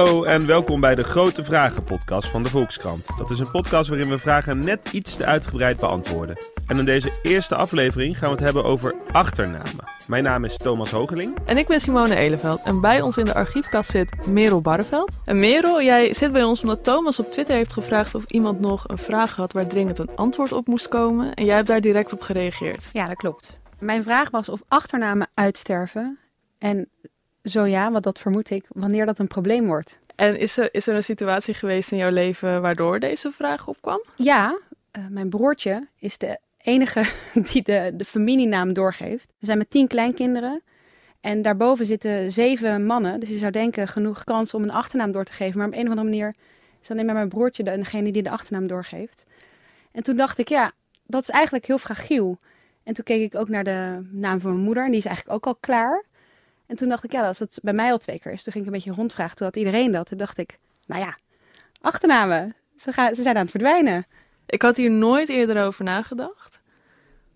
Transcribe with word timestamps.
Hallo 0.00 0.24
en 0.24 0.46
welkom 0.46 0.80
bij 0.80 0.94
de 0.94 1.02
Grote 1.02 1.44
Vragen 1.44 1.84
podcast 1.84 2.28
van 2.28 2.42
de 2.42 2.48
Volkskrant. 2.48 3.06
Dat 3.18 3.30
is 3.30 3.38
een 3.38 3.50
podcast 3.50 3.88
waarin 3.88 4.08
we 4.08 4.18
vragen 4.18 4.58
net 4.58 4.92
iets 4.92 5.16
te 5.16 5.24
uitgebreid 5.24 5.76
beantwoorden. 5.76 6.38
En 6.66 6.78
in 6.78 6.84
deze 6.84 7.18
eerste 7.22 7.54
aflevering 7.54 8.18
gaan 8.18 8.28
we 8.28 8.34
het 8.34 8.44
hebben 8.44 8.64
over 8.64 8.94
achternamen. 9.12 9.84
Mijn 10.06 10.22
naam 10.22 10.44
is 10.44 10.56
Thomas 10.56 10.90
Hogeling. 10.90 11.36
En 11.46 11.56
ik 11.56 11.66
ben 11.66 11.80
Simone 11.80 12.16
Eleveld. 12.16 12.62
En 12.62 12.80
bij 12.80 13.00
ons 13.00 13.16
in 13.16 13.24
de 13.24 13.34
archiefkast 13.34 13.90
zit 13.90 14.26
Merel 14.26 14.60
Barreveld. 14.60 15.20
En 15.24 15.38
Merel, 15.38 15.82
jij 15.82 16.14
zit 16.14 16.32
bij 16.32 16.44
ons 16.44 16.62
omdat 16.62 16.84
Thomas 16.84 17.18
op 17.18 17.32
Twitter 17.32 17.54
heeft 17.54 17.72
gevraagd 17.72 18.14
of 18.14 18.24
iemand 18.24 18.60
nog 18.60 18.88
een 18.88 18.98
vraag 18.98 19.36
had 19.36 19.52
waar 19.52 19.66
dringend 19.66 19.98
een 19.98 20.16
antwoord 20.16 20.52
op 20.52 20.66
moest 20.66 20.88
komen. 20.88 21.34
En 21.34 21.44
jij 21.44 21.54
hebt 21.56 21.68
daar 21.68 21.80
direct 21.80 22.12
op 22.12 22.20
gereageerd. 22.20 22.88
Ja, 22.92 23.06
dat 23.06 23.16
klopt. 23.16 23.58
Mijn 23.78 24.02
vraag 24.02 24.30
was 24.30 24.48
of 24.48 24.62
achternamen 24.68 25.28
uitsterven. 25.34 26.18
En 26.58 26.88
zo 27.44 27.64
ja, 27.64 27.90
want 27.90 28.04
dat 28.04 28.18
vermoed 28.18 28.50
ik, 28.50 28.64
wanneer 28.68 29.06
dat 29.06 29.18
een 29.18 29.26
probleem 29.26 29.66
wordt. 29.66 29.98
En 30.16 30.38
is 30.38 30.56
er, 30.56 30.74
is 30.74 30.86
er 30.86 30.94
een 30.94 31.02
situatie 31.02 31.54
geweest 31.54 31.92
in 31.92 31.98
jouw 31.98 32.10
leven 32.10 32.62
waardoor 32.62 33.00
deze 33.00 33.32
vraag 33.32 33.68
opkwam? 33.68 34.02
Ja, 34.14 34.58
uh, 34.98 35.04
mijn 35.08 35.28
broertje 35.28 35.88
is 35.98 36.18
de 36.18 36.38
enige 36.58 37.02
die 37.52 37.62
de, 37.62 37.92
de 37.94 38.04
familienaam 38.04 38.72
doorgeeft. 38.72 39.28
We 39.38 39.46
zijn 39.46 39.58
met 39.58 39.70
tien 39.70 39.86
kleinkinderen. 39.86 40.62
En 41.20 41.42
daarboven 41.42 41.86
zitten 41.86 42.32
zeven 42.32 42.86
mannen. 42.86 43.20
Dus 43.20 43.28
je 43.28 43.38
zou 43.38 43.50
denken 43.50 43.88
genoeg 43.88 44.24
kans 44.24 44.54
om 44.54 44.62
een 44.62 44.70
achternaam 44.70 45.12
door 45.12 45.24
te 45.24 45.32
geven. 45.32 45.58
Maar 45.58 45.66
op 45.66 45.72
een 45.72 45.82
of 45.82 45.88
andere 45.88 46.08
manier 46.08 46.34
is 46.82 46.90
alleen 46.90 47.04
maar 47.04 47.14
mijn 47.14 47.28
broertje 47.28 47.62
degene 47.62 48.12
die 48.12 48.22
de 48.22 48.30
achternaam 48.30 48.66
doorgeeft. 48.66 49.24
En 49.92 50.02
toen 50.02 50.16
dacht 50.16 50.38
ik, 50.38 50.48
ja, 50.48 50.72
dat 51.06 51.22
is 51.22 51.28
eigenlijk 51.28 51.66
heel 51.66 51.78
fragiel. 51.78 52.38
En 52.82 52.94
toen 52.94 53.04
keek 53.04 53.22
ik 53.22 53.40
ook 53.40 53.48
naar 53.48 53.64
de 53.64 54.08
naam 54.10 54.40
van 54.40 54.50
mijn 54.52 54.64
moeder. 54.64 54.84
En 54.84 54.90
die 54.90 54.98
is 54.98 55.06
eigenlijk 55.06 55.36
ook 55.36 55.46
al 55.46 55.60
klaar. 55.60 56.04
En 56.70 56.76
toen 56.76 56.88
dacht 56.88 57.04
ik, 57.04 57.12
ja, 57.12 57.26
als 57.26 57.38
het 57.38 57.58
bij 57.62 57.72
mij 57.72 57.90
al 57.90 57.98
twee 57.98 58.18
keer 58.18 58.32
is. 58.32 58.42
Toen 58.42 58.52
ging 58.52 58.64
ik 58.64 58.70
een 58.70 58.76
beetje 58.76 59.00
rondvragen. 59.00 59.36
Toen 59.36 59.46
had 59.46 59.56
iedereen 59.56 59.92
dat. 59.92 60.06
Toen 60.06 60.18
dacht 60.18 60.38
ik, 60.38 60.58
nou 60.86 61.00
ja, 61.00 61.18
achternamen. 61.80 62.54
Ze, 62.76 62.92
gaan, 62.92 63.14
ze 63.14 63.22
zijn 63.22 63.36
aan 63.36 63.42
het 63.42 63.50
verdwijnen. 63.50 64.06
Ik 64.46 64.62
had 64.62 64.76
hier 64.76 64.90
nooit 64.90 65.28
eerder 65.28 65.64
over 65.64 65.84
nagedacht. 65.84 66.60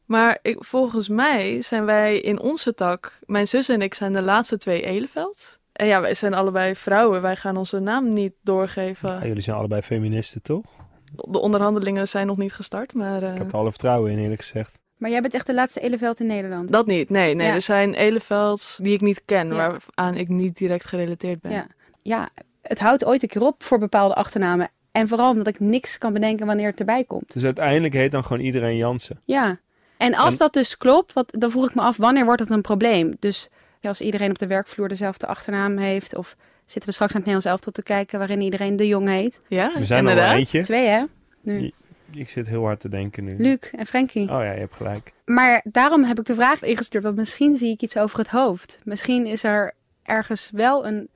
Maar 0.05 0.39
ik, 0.42 0.64
volgens 0.64 1.08
mij 1.08 1.62
zijn 1.62 1.84
wij 1.84 2.20
in 2.20 2.41
onze 2.41 2.75
tak, 2.75 3.19
mijn 3.27 3.48
zus 3.48 3.69
en 3.69 3.83
ik 3.83 3.95
zijn 3.95 4.12
de 4.12 4.23
laatste 4.23 4.58
twee 4.58 4.83
Eleveld. 4.83 5.58
En 5.73 5.86
ja, 5.86 6.01
wij 6.01 6.14
zijn 6.14 6.34
allebei 6.34 6.75
vrouwen. 6.75 7.23
Wij 7.23 7.36
gaan 7.36 7.56
onze 7.56 7.78
naam 7.78 8.08
niet 8.08 8.33
doorgeven. 8.42 9.08
Ja, 9.08 9.27
jullie 9.27 9.42
zijn 9.42 9.56
allebei 9.56 9.83
feministen, 9.83 10.42
toch? 10.42 10.64
De 11.12 11.39
onderhandelingen 11.39 12.08
zijn 12.08 12.27
nog 12.27 12.36
niet 12.36 12.53
gestart, 12.53 12.95
maar... 12.95 13.23
Uh... 13.23 13.33
Ik 13.33 13.39
heb 13.39 13.53
er 13.53 13.58
alle 13.58 13.70
vertrouwen 13.70 14.11
in, 14.11 14.19
eerlijk 14.19 14.41
gezegd. 14.41 14.78
Maar 15.05 15.12
jij 15.12 15.22
bent 15.22 15.34
echt 15.34 15.47
de 15.47 15.55
laatste 15.55 15.80
Eleveld 15.80 16.20
in 16.20 16.27
Nederland? 16.27 16.72
Dat 16.72 16.86
niet, 16.86 17.10
nee. 17.10 17.34
nee. 17.34 17.50
Er 17.50 17.62
zijn 17.62 17.94
Elevelds 17.94 18.78
die 18.83 18.94
ik 18.94 19.00
niet 19.00 19.22
ken, 19.24 19.48
ja. 19.48 19.55
waaraan 19.55 20.14
ik 20.14 20.28
niet 20.28 20.56
direct 20.56 20.86
gerelateerd 20.86 21.41
ben. 21.41 21.52
Ja. 21.52 21.66
ja, 22.02 22.28
het 22.62 22.80
houdt 22.80 23.05
ooit 23.05 23.22
een 23.22 23.28
keer 23.28 23.42
op 23.42 23.62
voor 23.62 23.78
bepaalde 23.78 24.14
achternamen. 24.14 24.69
En 24.92 25.08
vooral 25.08 25.30
omdat 25.30 25.46
ik 25.46 25.61
niks 25.61 25.98
kan 25.98 26.12
bedenken 26.12 26.46
wanneer 26.46 26.66
het 26.66 26.78
erbij 26.78 27.05
komt. 27.05 27.33
Dus 27.33 27.44
uiteindelijk 27.44 27.94
heet 27.94 28.11
dan 28.11 28.24
gewoon 28.24 28.42
iedereen 28.42 28.77
Jansen? 28.77 29.20
Ja. 29.24 29.58
En 29.96 30.14
als 30.14 30.36
dat 30.36 30.52
dus 30.52 30.77
klopt, 30.77 31.12
wat, 31.12 31.34
dan 31.39 31.50
vroeg 31.50 31.68
ik 31.68 31.74
me 31.74 31.83
af, 31.83 31.96
wanneer 31.96 32.24
wordt 32.24 32.41
het 32.41 32.50
een 32.50 32.62
probleem? 32.62 33.14
Dus 33.18 33.48
als 33.83 34.00
iedereen 34.00 34.30
op 34.30 34.39
de 34.39 34.46
werkvloer 34.46 34.89
dezelfde 34.89 35.27
achternaam 35.27 35.77
heeft... 35.77 36.16
of 36.16 36.36
zitten 36.64 36.91
we 36.91 36.94
straks 36.94 37.14
aan 37.14 37.20
het 37.20 37.30
Nederlands 37.30 37.46
elftal 37.46 37.72
te 37.72 37.83
kijken... 37.83 38.18
waarin 38.18 38.41
iedereen 38.41 38.77
de 38.77 38.86
Jong 38.86 39.08
heet? 39.08 39.41
Ja, 39.48 39.72
we 39.74 39.84
zijn 39.84 40.00
inderdaad. 40.00 40.33
al 40.33 40.39
eentje. 40.39 40.62
Twee, 40.62 40.86
hè? 40.86 41.02
Nu. 41.42 41.72
Ik 42.17 42.29
zit 42.29 42.47
heel 42.47 42.65
hard 42.65 42.81
te 42.81 42.89
denken 42.89 43.25
nu. 43.25 43.37
Luc 43.37 43.70
en 43.73 43.87
Frankie. 43.87 44.23
Oh 44.23 44.29
ja, 44.29 44.53
je 44.53 44.59
hebt 44.59 44.75
gelijk. 44.75 45.12
Maar 45.25 45.65
daarom 45.65 46.05
heb 46.05 46.19
ik 46.19 46.25
de 46.25 46.34
vraag 46.34 46.62
ingestuurd, 46.62 47.05
want 47.05 47.17
misschien 47.17 47.57
zie 47.57 47.70
ik 47.73 47.83
iets 47.83 47.97
over 47.97 48.19
het 48.19 48.29
hoofd. 48.29 48.81
Misschien 48.84 49.27
is 49.27 49.45
er 49.45 49.73
ergens 50.03 50.51
wel 50.51 50.87
een 50.87 51.09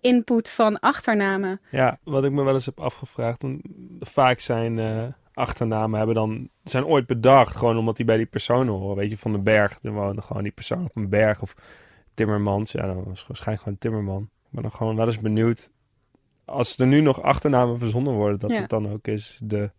input 0.00 0.48
van 0.50 0.80
achternamen. 0.80 1.60
Ja, 1.70 1.98
wat 2.04 2.24
ik 2.24 2.32
me 2.32 2.42
wel 2.42 2.54
eens 2.54 2.66
heb 2.66 2.80
afgevraagd. 2.80 3.44
Vaak 4.00 4.40
zijn 4.40 4.78
uh, 4.78 5.04
achternamen 5.32 5.98
hebben 5.98 6.16
dan, 6.16 6.48
zijn 6.64 6.84
ooit 6.84 7.06
bedacht, 7.06 7.56
gewoon 7.56 7.78
omdat 7.78 7.96
die 7.96 8.06
bij 8.06 8.16
die 8.16 8.26
personen 8.26 8.74
horen. 8.74 8.96
Weet 8.96 9.10
je, 9.10 9.18
van 9.18 9.32
de 9.32 9.38
berg, 9.38 9.78
er 9.82 9.92
woonde 9.92 10.22
gewoon 10.22 10.42
die 10.42 10.52
persoon 10.52 10.84
op 10.84 10.96
een 10.96 11.08
berg. 11.08 11.42
Of 11.42 11.54
Timmermans, 12.14 12.72
ja, 12.72 12.86
dat 12.86 13.04
was 13.04 13.26
waarschijnlijk 13.26 13.62
gewoon 13.62 13.78
Timmerman. 13.78 14.22
Ik 14.22 14.48
ben 14.50 14.62
dan 14.62 14.72
gewoon 14.72 14.96
wel 14.96 15.06
eens 15.06 15.20
benieuwd, 15.20 15.70
als 16.44 16.78
er 16.78 16.86
nu 16.86 17.00
nog 17.00 17.22
achternamen 17.22 17.78
verzonnen 17.78 18.12
worden, 18.12 18.38
dat 18.38 18.50
Ja. 18.50 18.60
het 18.60 18.70
dan 18.70 18.92
ook 18.92 19.06
is 19.06 19.40
de 19.42 19.70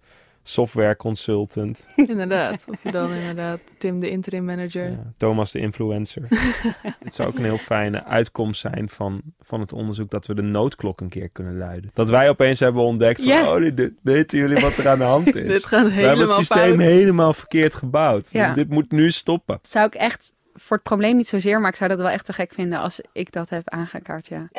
software 0.44 0.96
consultant. 0.96 1.88
Inderdaad. 1.96 2.66
Of 2.68 2.76
je 2.84 2.92
dan 2.92 3.12
inderdaad 3.12 3.60
Tim 3.78 4.00
de 4.00 4.10
interim 4.10 4.46
manager. 4.46 4.90
Ja, 4.90 5.12
Thomas 5.18 5.52
de 5.52 5.60
influencer. 5.60 6.24
het 7.04 7.16
zou 7.16 7.28
ook 7.30 7.38
een 7.38 7.44
heel 7.44 7.58
fijne 7.58 8.04
uitkomst 8.04 8.62
zijn 8.62 8.90
van, 8.90 9.22
van 9.42 9.60
het 9.60 9.74
onderzoek 9.74 10.10
dat 10.10 10.28
we 10.28 10.36
de 10.36 10.42
noodklok 10.42 11.02
een 11.02 11.10
keer 11.10 11.30
kunnen 11.30 11.58
luiden. 11.58 11.92
Dat 11.94 12.10
wij 12.10 12.30
opeens 12.30 12.60
hebben 12.60 12.84
ontdekt 12.84 13.20
van, 13.20 13.28
Ja. 13.28 13.56
oh, 13.56 13.76
dit, 13.76 13.94
weten 14.02 14.38
jullie 14.38 14.60
wat 14.60 14.78
er 14.78 14.88
aan 14.88 14.98
de 14.98 15.04
hand 15.04 15.36
is? 15.36 15.48
Dit 15.52 15.66
gaat 15.66 15.86
we 15.86 15.92
hebben 15.92 16.26
het 16.26 16.36
systeem 16.36 16.66
fout. 16.78 16.80
helemaal 16.80 17.34
verkeerd 17.34 17.76
gebouwd. 17.76 18.32
Ja. 18.32 18.54
Dit 18.54 18.70
moet 18.70 18.92
nu 18.92 19.12
stoppen. 19.12 19.60
Dat 19.62 19.72
zou 19.72 19.86
ik 19.86 19.96
echt, 19.96 20.34
voor 20.54 20.78
het 20.78 20.86
probleem 20.86 21.16
niet 21.16 21.28
zozeer, 21.28 21.60
maar 21.62 21.70
ik 21.70 21.76
zou 21.76 21.90
dat 21.90 22.00
wel 22.00 22.10
echt 22.10 22.26
te 22.26 22.34
gek 22.34 22.54
vinden 22.54 22.80
als 22.80 23.02
ik 23.14 23.32
dat 23.32 23.50
heb 23.50 23.70
aangekaart, 23.70 24.28
ja. 24.28 24.50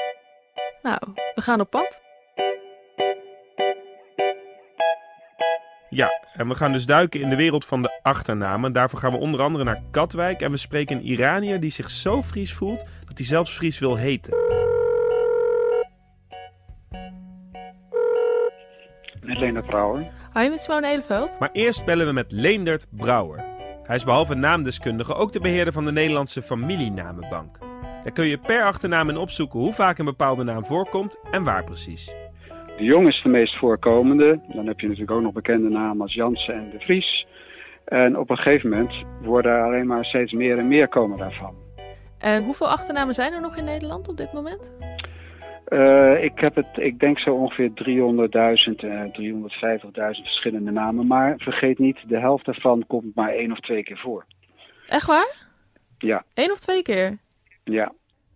Nou, 0.83 0.99
we 1.35 1.43
gaan 1.43 1.61
op 1.61 1.71
pad. 1.71 2.01
Ja, 5.91 6.11
en 6.33 6.49
we 6.49 6.55
gaan 6.55 6.73
dus 6.73 6.87
duiken 6.87 7.21
in 7.21 7.29
de 7.29 7.37
wereld 7.37 7.65
van 7.65 7.83
de 7.83 7.99
achternamen. 8.03 8.73
Daarvoor 8.73 8.99
gaan 8.99 9.13
we 9.13 9.19
onder 9.19 9.41
andere 9.41 9.65
naar 9.65 9.83
Katwijk 9.91 10.41
en 10.41 10.51
we 10.51 10.57
spreken 10.57 10.97
een 10.97 11.03
Iranier 11.03 11.61
die 11.61 11.71
zich 11.71 11.91
zo 11.91 12.23
Fries 12.23 12.55
voelt 12.55 12.85
dat 13.05 13.19
hij 13.19 13.27
zelfs 13.27 13.53
Fries 13.53 13.79
wil 13.79 13.97
heten. 13.97 14.35
Met 19.21 19.39
Leendert 19.39 19.67
Brouwer. 19.67 20.07
Hi, 20.35 20.49
met 20.49 20.63
Simone 20.63 20.87
Eleveld. 20.87 21.39
Maar 21.39 21.51
eerst 21.53 21.85
bellen 21.85 22.07
we 22.07 22.13
met 22.13 22.33
Leendert 22.33 22.87
Brouwer. 22.91 23.45
Hij 23.83 23.97
is 23.97 24.05
behalve 24.05 24.35
naamdeskundige 24.35 25.15
ook 25.15 25.33
de 25.33 25.41
beheerder 25.41 25.73
van 25.73 25.85
de 25.85 25.93
Nederlandse 25.93 26.43
familienamenbank. 26.43 27.59
Daar 28.03 28.13
kun 28.13 28.27
je 28.27 28.39
per 28.39 28.65
achternaam 28.65 29.09
in 29.09 29.17
opzoeken 29.17 29.59
hoe 29.59 29.73
vaak 29.73 29.99
een 29.99 30.05
bepaalde 30.05 30.45
naam 30.45 30.67
voorkomt 30.67 31.17
en 31.31 31.45
waar 31.45 31.65
precies. 31.65 32.15
De 32.81 32.87
Jong 32.87 33.09
is 33.09 33.23
de 33.23 33.29
meest 33.29 33.59
voorkomende. 33.59 34.41
Dan 34.55 34.67
heb 34.67 34.81
je 34.81 34.87
natuurlijk 34.87 35.17
ook 35.17 35.23
nog 35.23 35.33
bekende 35.33 35.69
namen 35.69 36.03
als 36.03 36.15
Jansen 36.15 36.55
en 36.55 36.71
de 36.71 36.79
Vries. 36.79 37.27
En 37.85 38.19
op 38.19 38.31
een 38.31 38.37
gegeven 38.37 38.71
moment 38.71 38.93
worden 39.23 39.53
er 39.53 39.63
alleen 39.65 39.87
maar 39.87 40.05
steeds 40.05 40.33
meer 40.33 40.59
en 40.59 40.69
meer 40.69 40.89
komen 40.89 41.19
daarvan. 41.19 41.55
En 42.19 42.45
hoeveel 42.45 42.69
achternamen 42.69 43.15
zijn 43.15 43.33
er 43.33 43.41
nog 43.41 43.57
in 43.57 43.65
Nederland 43.65 44.09
op 44.09 44.17
dit 44.17 44.33
moment? 44.33 44.73
Eh, 45.65 46.25
ik 46.25 46.33
heb 46.35 46.55
het, 46.55 46.67
ik 46.73 46.99
denk 46.99 47.19
zo 47.19 47.35
ongeveer 47.35 47.71
300.000, 47.75 48.85
eh 48.85 49.03
350.000 49.13 50.23
verschillende 50.23 50.71
namen. 50.71 51.07
Maar 51.07 51.35
vergeet 51.37 51.79
niet, 51.79 51.99
de 52.07 52.19
helft 52.19 52.45
daarvan 52.45 52.85
komt 52.87 53.15
maar 53.15 53.31
één 53.31 53.53
of 53.53 53.61
twee 53.61 53.83
keer 53.83 53.99
voor. 53.99 54.25
Echt 54.87 55.07
waar? 55.07 55.47
Ja, 55.99 56.25
Eén 56.35 56.53
of 56.53 56.59
twee 56.59 56.83
keer? 56.83 57.19
ja. 57.65 57.93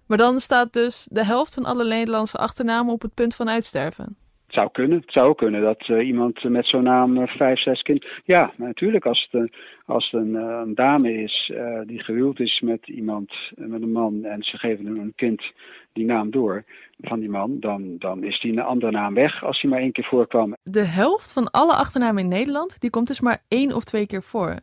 Maar 0.07 0.19
dan 0.19 0.41
staat 0.41 0.73
dus 0.73 1.07
de 1.11 1.25
helft 1.25 1.55
van 1.55 1.65
alle 1.65 1.85
Nederlandse 1.85 2.39
achternamen 2.39 2.93
op 2.93 3.03
het 3.03 3.15
punt 3.15 3.35
van 3.35 3.49
uitsterven. 3.49 4.17
Het 4.55 4.63
zou 4.63 4.73
kunnen. 4.73 5.01
Het 5.01 5.13
zou 5.13 5.35
kunnen 5.35 5.63
dat 5.63 5.89
eh, 5.89 6.07
iemand 6.07 6.43
met 6.43 6.67
zo'n 6.67 6.83
naam 6.83 7.19
eh, 7.19 7.37
vijf, 7.37 7.61
zes 7.61 7.83
kinderen. 7.83 8.23
Ja, 8.25 8.53
natuurlijk 8.57 9.07
als 9.07 9.29
het, 9.31 9.41
een, 9.41 9.53
als 9.87 10.13
eh, 10.13 10.21
een 10.21 10.75
dame 10.75 11.23
is 11.23 11.53
die 11.87 12.03
gehuwd 12.03 12.41
is 12.41 12.61
met 12.61 12.89
iemand, 12.89 13.33
met 13.55 13.83
een 13.83 13.93
man 13.93 14.25
en 14.25 14.43
ze 14.43 14.59
geven 14.59 14.87
een 14.87 15.13
kind 15.17 15.43
die 15.93 16.05
naam 16.05 16.31
door 16.31 16.65
van 17.01 17.21
die 17.21 17.29
man, 17.29 17.61
dan, 17.61 17.97
dan 17.99 18.25
is 18.25 18.41
die 18.41 18.53
een 18.53 18.59
andere 18.59 18.93
naam 18.93 19.15
weg 19.15 19.45
als 19.45 19.61
die 19.61 19.71
maar 19.71 19.81
één 19.81 19.93
keer 19.93 20.05
voorkwam. 20.05 20.57
De 20.63 20.85
helft 20.85 21.33
van 21.33 21.51
alle 21.51 21.75
achternamen 21.75 22.23
in 22.23 22.29
Nederland, 22.29 22.81
die 22.81 22.91
komt 22.91 23.07
dus 23.07 23.21
maar 23.21 23.43
één 23.49 23.73
of 23.73 23.85
twee 23.85 24.07
keer 24.07 24.23
voor. 24.23 24.59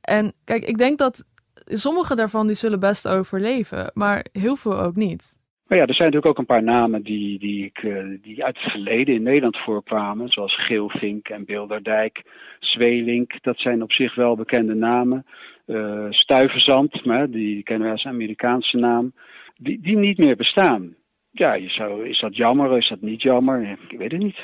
En 0.00 0.32
kijk, 0.44 0.64
ik 0.64 0.78
denk 0.78 0.98
dat 0.98 1.24
sommige 1.64 2.14
daarvan 2.14 2.46
die 2.46 2.56
zullen 2.56 2.80
best 2.80 3.08
overleven, 3.08 3.90
maar 3.94 4.24
heel 4.32 4.56
veel 4.56 4.80
ook 4.80 4.96
niet. 4.96 5.39
Maar 5.70 5.78
ja, 5.78 5.86
er 5.86 5.94
zijn 5.94 6.10
natuurlijk 6.10 6.26
ook 6.26 6.38
een 6.38 6.54
paar 6.54 6.62
namen 6.62 7.02
die, 7.02 7.38
die, 7.38 7.64
ik, 7.64 7.78
eh, 7.78 8.04
die 8.22 8.44
uit 8.44 8.58
het 8.58 8.70
verleden 8.70 9.14
in 9.14 9.22
Nederland 9.22 9.56
voorkwamen, 9.56 10.28
zoals 10.28 10.64
Geelvink 10.66 11.28
en 11.28 11.44
Bilderdijk, 11.44 12.22
Zweelink. 12.60 13.42
Dat 13.42 13.58
zijn 13.58 13.82
op 13.82 13.92
zich 13.92 14.14
wel 14.14 14.36
bekende 14.36 14.74
namen. 14.74 15.26
Eh 15.66 16.06
Stuiverzand, 16.10 17.02
die 17.28 17.62
kennen 17.62 17.82
wij 17.82 17.92
als 17.92 18.04
Amerikaanse 18.04 18.76
naam, 18.76 19.12
die, 19.56 19.80
die 19.80 19.96
niet 19.96 20.18
meer 20.18 20.36
bestaan. 20.36 20.94
Ja, 21.30 21.52
je 21.52 21.68
zou, 21.68 22.08
is 22.08 22.20
dat 22.20 22.36
jammer, 22.36 22.76
is 22.76 22.88
dat 22.88 23.00
niet 23.00 23.22
jammer? 23.22 23.78
Ik 23.88 23.98
weet 23.98 24.12
het 24.12 24.22
niet. 24.22 24.38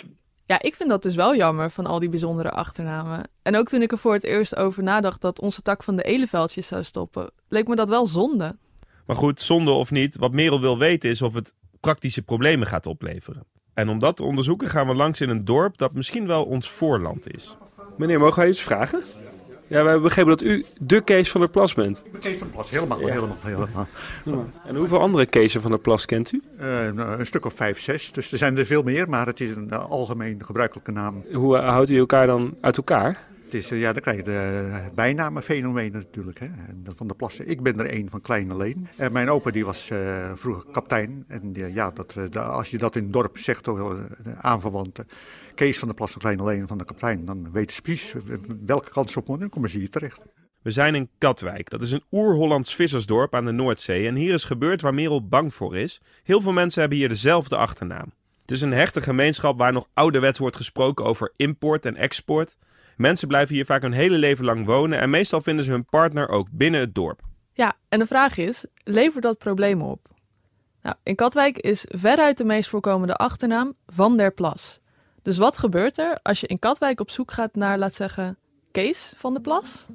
Ja, 0.45 0.63
ik 0.63 0.75
vind 0.75 0.89
dat 0.89 1.03
dus 1.03 1.15
wel 1.15 1.37
jammer 1.37 1.71
van 1.71 1.87
al 1.87 1.99
die 1.99 2.09
bijzondere 2.09 2.51
achternamen. 2.51 3.29
En 3.43 3.57
ook 3.57 3.67
toen 3.67 3.83
ik 3.83 3.93
er 3.93 3.99
voor 3.99 4.13
het 4.13 4.25
eerst 4.25 4.57
over 4.57 4.83
nadacht 4.83 5.21
dat 5.21 5.41
onze 5.41 5.63
tak 5.63 5.83
van 5.83 5.97
de 5.97 6.03
Eleveldjes 6.03 6.67
zou 6.67 6.83
stoppen, 6.83 7.31
leek 7.49 7.69
me 7.69 7.77
dat 7.77 7.89
wel 7.89 8.07
zonde. 8.07 8.57
Maar 9.07 9.17
goed, 9.17 9.41
zonde 9.41 9.71
of 9.71 9.91
niet, 9.91 10.17
wat 10.17 10.33
Merel 10.33 10.61
wil 10.61 10.79
weten 10.79 11.11
is 11.11 11.23
of 11.23 11.35
het 11.35 11.55
praktische 11.81 12.23
problemen 12.23 12.67
gaat 12.67 12.87
opleveren. 12.87 13.45
En 13.75 13.89
om 13.89 13.99
dat 13.99 14.17
te 14.17 14.23
onderzoeken 14.23 14.69
gaan 14.69 14.87
we 14.87 14.95
langs 14.95 15.21
in 15.21 15.29
een 15.29 15.45
dorp 15.45 15.79
dat 15.79 15.93
misschien 15.93 16.27
wel 16.27 16.45
ons 16.45 16.71
voorland 16.71 17.35
is. 17.35 17.57
Meneer, 17.97 18.19
mogen 18.19 18.39
wij 18.39 18.49
iets 18.49 18.63
vragen? 18.63 19.03
Ja, 19.69 19.83
we 19.83 19.89
hebben 19.89 20.03
begrepen 20.03 20.31
dat 20.31 20.43
u 20.43 20.65
de 20.81 21.01
Kees 21.01 21.31
van 21.31 21.41
der 21.41 21.51
Plas 21.51 21.75
bent. 21.75 22.03
Ik 22.05 22.13
ben 22.13 22.21
Kees 22.21 22.39
van 22.39 22.47
der 22.47 22.57
Plas, 22.57 22.71
helemaal, 22.71 22.99
helemaal, 22.99 23.37
helemaal. 23.41 23.89
En 24.67 24.77
hoeveel 24.77 25.01
andere 25.01 25.27
Keesen 25.27 25.61
van 25.63 25.71
der 25.71 25.81
Plas 25.81 26.07
kent 26.07 26.33
u? 26.33 26.43
Uh, 26.61 26.65
nou, 26.91 27.19
een 27.19 27.27
stuk 27.27 27.45
of 27.45 27.55
vijf, 27.55 27.81
zes. 27.81 28.13
Dus 28.13 28.33
er 28.33 28.39
zijn 28.39 28.59
er 28.59 28.67
veel 28.67 28.83
meer, 28.83 29.09
maar 29.09 29.27
het 29.27 29.41
is 29.41 29.55
een 29.55 29.69
uh, 29.73 29.85
algemeen 29.85 30.45
gebruikelijke 30.45 30.93
naam. 30.93 31.25
Hoe 31.33 31.57
uh, 31.57 31.69
houdt 31.69 31.91
u 31.91 31.99
elkaar 31.99 32.27
dan 32.27 32.57
uit 32.61 32.77
elkaar? 32.77 33.27
Het 33.47 33.55
is, 33.55 33.69
ja, 33.69 33.93
dan 33.93 34.03
krijg 34.03 34.17
je 34.17 34.23
de 34.23 34.71
bijnamenfenomenen 34.95 35.93
natuurlijk. 35.93 36.39
Hè. 36.39 36.49
Van 36.85 37.07
de 37.07 37.15
Plassen. 37.15 37.49
Ik 37.49 37.63
ben 37.63 37.79
er 37.79 37.95
een 37.95 38.11
van 38.11 38.21
Kleine 38.21 38.57
Leen. 38.57 38.89
En 38.97 39.13
mijn 39.13 39.29
opa 39.29 39.51
die 39.51 39.65
was 39.65 39.91
vroeger 40.35 40.65
kaptein. 40.71 41.25
En 41.29 41.53
ja, 41.55 41.91
dat, 41.91 42.37
als 42.37 42.71
je 42.71 42.79
dat 42.79 42.97
in 42.97 43.03
het 43.03 43.13
dorp 43.13 43.39
zegt, 43.39 43.65
toch 43.65 43.97
aanverwanten. 44.41 45.07
Kees 45.55 45.79
van 45.79 45.89
de 45.89 45.95
Plas 45.95 46.11
van 46.11 46.21
Kleine 46.21 46.45
Leen 46.45 46.67
van 46.67 46.79
de 46.79 46.85
kaptein. 46.85 47.25
Dan 47.25 47.53
weet 47.53 47.73
ze 47.73 47.83
precies 47.83 48.15
welke 48.65 48.91
kant 48.91 49.11
ze 49.11 49.19
op 49.19 49.29
moet 49.29 49.41
en 49.41 49.49
komen 49.51 49.71
ze 49.71 49.79
hier 49.79 49.91
terecht. 49.91 50.21
We 50.63 50.71
zijn 50.71 50.95
in 50.95 51.11
Katwijk. 51.19 51.71
Dat 51.71 51.83
is 51.83 51.93
een 51.93 52.05
oer-Hollands 52.13 52.75
vissersdorp 52.75 53.35
aan 53.35 53.45
de 53.45 53.53
Noordzee. 53.53 54.07
En 54.07 54.15
hier 54.15 54.35
is 54.35 54.45
gebeurd 54.45 54.81
waar 54.81 54.95
Merel 54.95 55.29
bang 55.29 55.55
voor 55.55 55.77
is. 55.77 56.01
Heel 56.23 56.41
veel 56.41 56.53
mensen 56.53 56.81
hebben 56.81 56.99
hier 56.99 57.09
dezelfde 57.09 57.57
achternaam. 57.57 58.13
Het 58.41 58.51
is 58.51 58.61
een 58.61 58.73
hechte 58.73 59.03
gemeenschap 59.03 59.59
waar 59.59 59.73
nog 59.73 59.89
ouderwets 59.95 60.39
wordt 60.39 60.57
gesproken 60.57 61.05
over 61.05 61.33
import 61.37 61.87
en 61.87 61.97
export. 61.97 62.57
Mensen 62.97 63.29
blijven 63.29 63.55
hier 63.55 63.65
vaak 63.65 63.83
hun 63.83 63.93
hele 63.93 64.17
leven 64.17 64.45
lang 64.45 64.67
wonen 64.67 64.99
en 64.99 65.11
meestal 65.11 65.41
vinden 65.41 65.65
ze 65.65 65.71
hun 65.71 65.85
partner 65.85 66.29
ook 66.29 66.49
binnen 66.51 66.81
het 66.81 66.95
dorp. 66.95 67.21
Ja, 67.53 67.77
en 67.89 67.99
de 67.99 68.07
vraag 68.07 68.37
is, 68.37 68.65
levert 68.85 69.23
dat 69.23 69.39
problemen 69.39 69.87
op? 69.87 70.09
Nou, 70.83 70.97
in 71.03 71.15
Katwijk 71.15 71.59
is 71.59 71.85
veruit 71.89 72.39
de 72.39 72.45
meest 72.45 72.69
voorkomende 72.69 73.15
achternaam 73.15 73.75
Van 73.87 74.17
der 74.17 74.33
Plas. 74.33 74.81
Dus 75.23 75.39
wat 75.39 75.59
gebeurt 75.59 75.99
er 75.99 76.19
als 76.23 76.41
je 76.41 76.47
in 76.47 76.59
Katwijk 76.59 77.01
op 77.01 77.11
zoek 77.11 77.33
gaat 77.33 77.55
naar, 77.55 77.79
laat 77.79 77.95
zeggen, 77.95 78.39
Kees 78.71 79.13
van 79.17 79.33
der 79.33 79.43
Plas? 79.43 79.87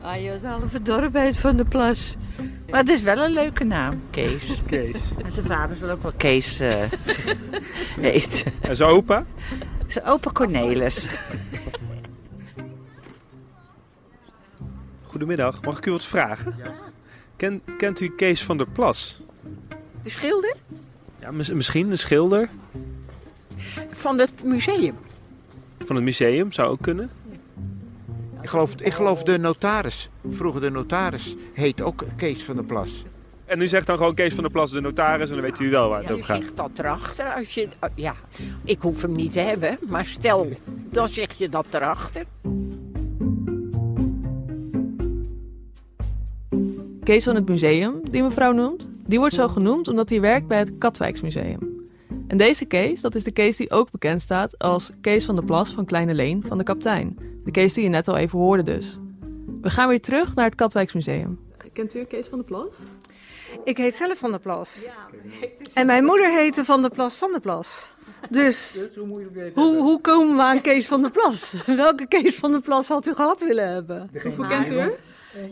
Ah, 0.00 0.22
je 0.22 0.28
het 0.28 0.44
halve 0.44 0.82
dorp 0.82 1.14
heet 1.14 1.38
Van 1.38 1.56
der 1.56 1.66
Plas. 1.66 2.16
Maar 2.70 2.80
het 2.80 2.88
is 2.88 3.02
wel 3.02 3.24
een 3.24 3.32
leuke 3.32 3.64
naam, 3.64 4.02
Kees. 4.10 4.62
Kees. 4.66 5.10
En 5.24 5.32
zijn 5.32 5.46
vader 5.46 5.76
zal 5.76 5.90
ook 5.90 6.02
wel 6.02 6.12
Kees 6.16 6.60
uh, 6.60 6.84
heten. 8.00 8.52
En 8.60 8.76
zijn 8.76 8.90
opa? 8.90 9.24
Zijn 9.86 10.04
opa 10.04 10.30
Cornelis. 10.32 11.10
Goedemiddag, 15.02 15.62
mag 15.62 15.78
ik 15.78 15.86
u 15.86 15.90
wat 15.90 16.04
vragen? 16.04 16.54
Ja. 16.58 16.72
Ken, 17.36 17.62
kent 17.78 18.00
u 18.00 18.10
Kees 18.10 18.44
van 18.44 18.56
der 18.56 18.66
Plas? 18.68 19.22
De 20.02 20.10
schilder? 20.10 20.56
Ja, 21.20 21.30
mis, 21.30 21.50
misschien 21.50 21.88
de 21.88 21.96
schilder. 21.96 22.48
Van 23.90 24.18
het 24.18 24.44
museum. 24.44 24.94
Van 25.78 25.96
het 25.96 26.04
museum, 26.04 26.52
zou 26.52 26.68
ook 26.68 26.82
kunnen. 26.82 27.10
Ik 28.42 28.48
geloof, 28.48 28.74
ik 28.74 28.92
geloof 28.92 29.22
de 29.22 29.38
notaris, 29.38 30.08
vroeger 30.30 30.60
de 30.60 30.70
notaris, 30.70 31.36
heet 31.52 31.82
ook 31.82 32.04
Kees 32.16 32.44
van 32.44 32.54
der 32.54 32.64
Plas. 32.64 33.04
En 33.46 33.60
u 33.60 33.68
zegt 33.68 33.86
dan 33.86 33.96
gewoon 33.96 34.14
Kees 34.14 34.34
van 34.34 34.42
der 34.42 34.52
Plas, 34.52 34.70
de 34.70 34.80
notaris, 34.80 35.28
en 35.28 35.34
dan 35.34 35.44
weet 35.44 35.60
u 35.60 35.70
wel 35.70 35.88
waar 35.88 35.98
het 35.98 36.08
ja, 36.08 36.12
over 36.12 36.24
gaat. 36.24 36.36
Je 36.36 36.42
zegt 36.42 36.56
dat 36.56 36.78
erachter. 36.78 37.24
Als 37.26 37.54
je, 37.54 37.68
ja, 37.94 38.14
ik 38.64 38.80
hoef 38.80 39.02
hem 39.02 39.14
niet 39.14 39.32
te 39.32 39.40
hebben, 39.40 39.78
maar 39.88 40.06
stel, 40.06 40.48
dan 40.90 41.08
zeg 41.08 41.32
je 41.32 41.48
dat 41.48 41.66
erachter. 41.70 42.22
Kees 47.02 47.24
van 47.24 47.34
het 47.34 47.48
museum, 47.48 48.00
die 48.10 48.22
mevrouw 48.22 48.52
noemt, 48.52 48.90
die 49.06 49.18
wordt 49.18 49.34
zo 49.34 49.48
genoemd 49.48 49.88
omdat 49.88 50.08
hij 50.08 50.20
werkt 50.20 50.46
bij 50.46 50.58
het 50.58 50.72
Katwijksmuseum. 50.78 51.88
En 52.26 52.36
deze 52.36 52.64
Kees, 52.64 53.00
dat 53.00 53.14
is 53.14 53.24
de 53.24 53.30
Kees 53.30 53.56
die 53.56 53.70
ook 53.70 53.90
bekend 53.90 54.20
staat 54.20 54.58
als 54.58 54.90
Kees 55.00 55.24
van 55.24 55.34
der 55.34 55.44
Plas 55.44 55.70
van 55.70 55.84
Kleine 55.84 56.14
Leen 56.14 56.44
van 56.46 56.58
de 56.58 56.64
kaptein. 56.64 57.18
De 57.44 57.50
Kees 57.50 57.74
die 57.74 57.82
je 57.82 57.90
net 57.90 58.08
al 58.08 58.16
even 58.16 58.38
hoorde 58.38 58.62
dus. 58.62 58.98
We 59.60 59.70
gaan 59.70 59.88
weer 59.88 60.00
terug 60.00 60.34
naar 60.34 60.44
het 60.44 60.54
Katwijksmuseum. 60.54 61.38
Kent 61.72 61.94
u 61.94 62.04
Kees 62.04 62.26
van 62.26 62.38
der 62.38 62.46
Plas? 62.46 62.76
Ik 63.64 63.76
heet 63.76 63.94
zelf 63.94 64.18
Van 64.18 64.30
der 64.30 64.40
Plas. 64.40 64.82
Ja. 64.84 64.92
En 65.74 65.86
mijn 65.86 66.04
moeder 66.04 66.30
heette 66.30 66.64
Van 66.64 66.80
der 66.80 66.90
Plas 66.90 67.14
van 67.14 67.30
der 67.30 67.40
Plas. 67.40 67.92
Dus 68.30 68.88
hoe, 69.54 69.76
hoe 69.76 70.00
komen 70.00 70.36
we 70.36 70.42
aan 70.42 70.60
Kees 70.60 70.86
van 70.86 71.00
der 71.02 71.10
Plas? 71.10 71.54
Welke 71.66 72.06
Kees 72.08 72.34
van 72.34 72.50
der 72.50 72.60
Plas 72.60 72.88
had 72.88 73.06
u 73.06 73.14
gehad 73.14 73.40
willen 73.40 73.68
hebben? 73.68 74.10
Hoe 74.36 74.46
kent 74.46 74.70
u 74.70 74.92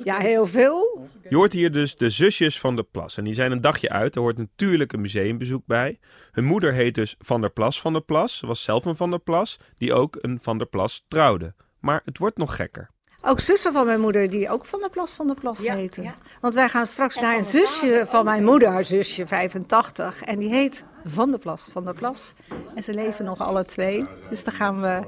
Ja, 0.04 0.18
heel 0.18 0.46
veel. 0.46 1.08
Je 1.28 1.36
hoort 1.36 1.52
hier 1.52 1.72
dus 1.72 1.96
de 1.96 2.10
zusjes 2.10 2.60
van 2.60 2.74
der 2.76 2.84
Plas. 2.84 3.16
En 3.16 3.24
die 3.24 3.34
zijn 3.34 3.52
een 3.52 3.60
dagje 3.60 3.90
uit. 3.90 4.14
Er 4.14 4.20
hoort 4.20 4.38
natuurlijk 4.38 4.92
een 4.92 5.00
museumbezoek 5.00 5.66
bij. 5.66 5.98
Hun 6.30 6.44
moeder 6.44 6.72
heet 6.72 6.94
dus 6.94 7.14
Van 7.18 7.40
der 7.40 7.50
Plas 7.50 7.80
van 7.80 7.92
der 7.92 8.02
Plas. 8.02 8.38
Ze 8.38 8.46
was 8.46 8.62
zelf 8.62 8.84
een 8.84 8.96
Van 8.96 9.10
der 9.10 9.20
Plas, 9.20 9.58
die 9.78 9.94
ook 9.94 10.18
een 10.20 10.38
Van 10.42 10.58
der 10.58 10.66
Plas 10.66 11.04
trouwde. 11.08 11.54
Maar 11.80 12.02
het 12.04 12.18
wordt 12.18 12.36
nog 12.36 12.56
gekker. 12.56 12.90
Ook 13.26 13.40
zussen 13.40 13.72
van 13.72 13.86
mijn 13.86 14.00
moeder 14.00 14.30
die 14.30 14.50
ook 14.50 14.64
Van 14.64 14.80
der 14.80 14.90
Plas 14.90 15.12
van 15.12 15.26
der 15.26 15.36
Plas 15.36 15.58
ja, 15.58 15.74
heten. 15.74 16.02
Ja. 16.02 16.14
Want 16.40 16.54
wij 16.54 16.68
gaan 16.68 16.86
straks 16.86 17.16
naar 17.16 17.36
een 17.36 17.44
zusje 17.44 18.04
van 18.08 18.24
mijn 18.24 18.44
moeder, 18.44 18.68
haar 18.68 18.84
zusje 18.84 19.26
85. 19.26 20.22
En 20.22 20.38
die 20.38 20.48
heet 20.48 20.84
Van 21.04 21.30
der 21.30 21.40
Plas 21.40 21.68
van 21.72 21.84
der 21.84 21.94
Plas. 21.94 22.34
En 22.74 22.82
ze 22.82 22.94
leven 22.94 23.24
nog 23.24 23.38
alle 23.38 23.64
twee. 23.64 24.04
Dus 24.28 24.44
daar 24.44 24.54
gaan 24.54 24.80
we 24.80 25.02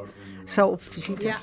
zo 0.44 0.66
op 0.66 0.82
visite. 0.82 1.26
Ja, 1.26 1.36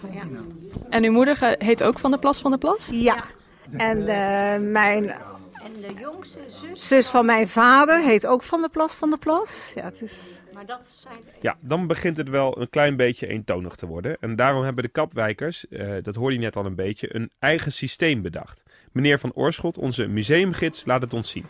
En 0.89 1.03
uw 1.03 1.11
moeder 1.11 1.55
heet 1.57 1.83
ook 1.83 1.99
Van 1.99 2.11
der 2.11 2.19
Plas 2.19 2.41
van 2.41 2.49
der 2.49 2.59
Plas? 2.59 2.89
Ja. 2.91 3.23
En 3.71 3.97
uh, 3.97 4.71
mijn 4.71 5.15
en 5.63 5.81
de 5.81 5.93
jongste 5.99 6.39
zus? 6.47 6.87
Zus 6.87 7.09
van 7.09 7.25
mijn 7.25 7.47
vader 7.47 7.99
heet 7.99 8.25
ook 8.25 8.43
Van 8.43 8.61
der 8.61 8.69
Plas 8.69 8.95
van 8.95 9.09
der 9.09 9.19
Plas. 9.19 9.71
Ja, 9.75 9.83
het 9.83 10.01
is... 10.01 10.41
Maar 10.67 10.77
dat 10.77 10.85
zijn... 10.87 11.17
Ja, 11.41 11.57
dan 11.59 11.87
begint 11.87 12.17
het 12.17 12.29
wel 12.29 12.61
een 12.61 12.69
klein 12.69 12.95
beetje 12.95 13.27
eentonig 13.27 13.75
te 13.75 13.85
worden. 13.85 14.17
En 14.19 14.35
daarom 14.35 14.63
hebben 14.63 14.83
de 14.83 14.89
Katwijkers, 14.89 15.65
uh, 15.69 15.93
dat 16.01 16.15
hoorde 16.15 16.35
je 16.35 16.41
net 16.41 16.55
al 16.55 16.65
een 16.65 16.75
beetje, 16.75 17.15
een 17.15 17.31
eigen 17.39 17.71
systeem 17.71 18.21
bedacht. 18.21 18.63
Meneer 18.91 19.19
Van 19.19 19.33
Oorschot, 19.33 19.77
onze 19.77 20.07
museumgids, 20.07 20.85
laat 20.85 21.01
het 21.01 21.13
ons 21.13 21.29
zien. 21.29 21.45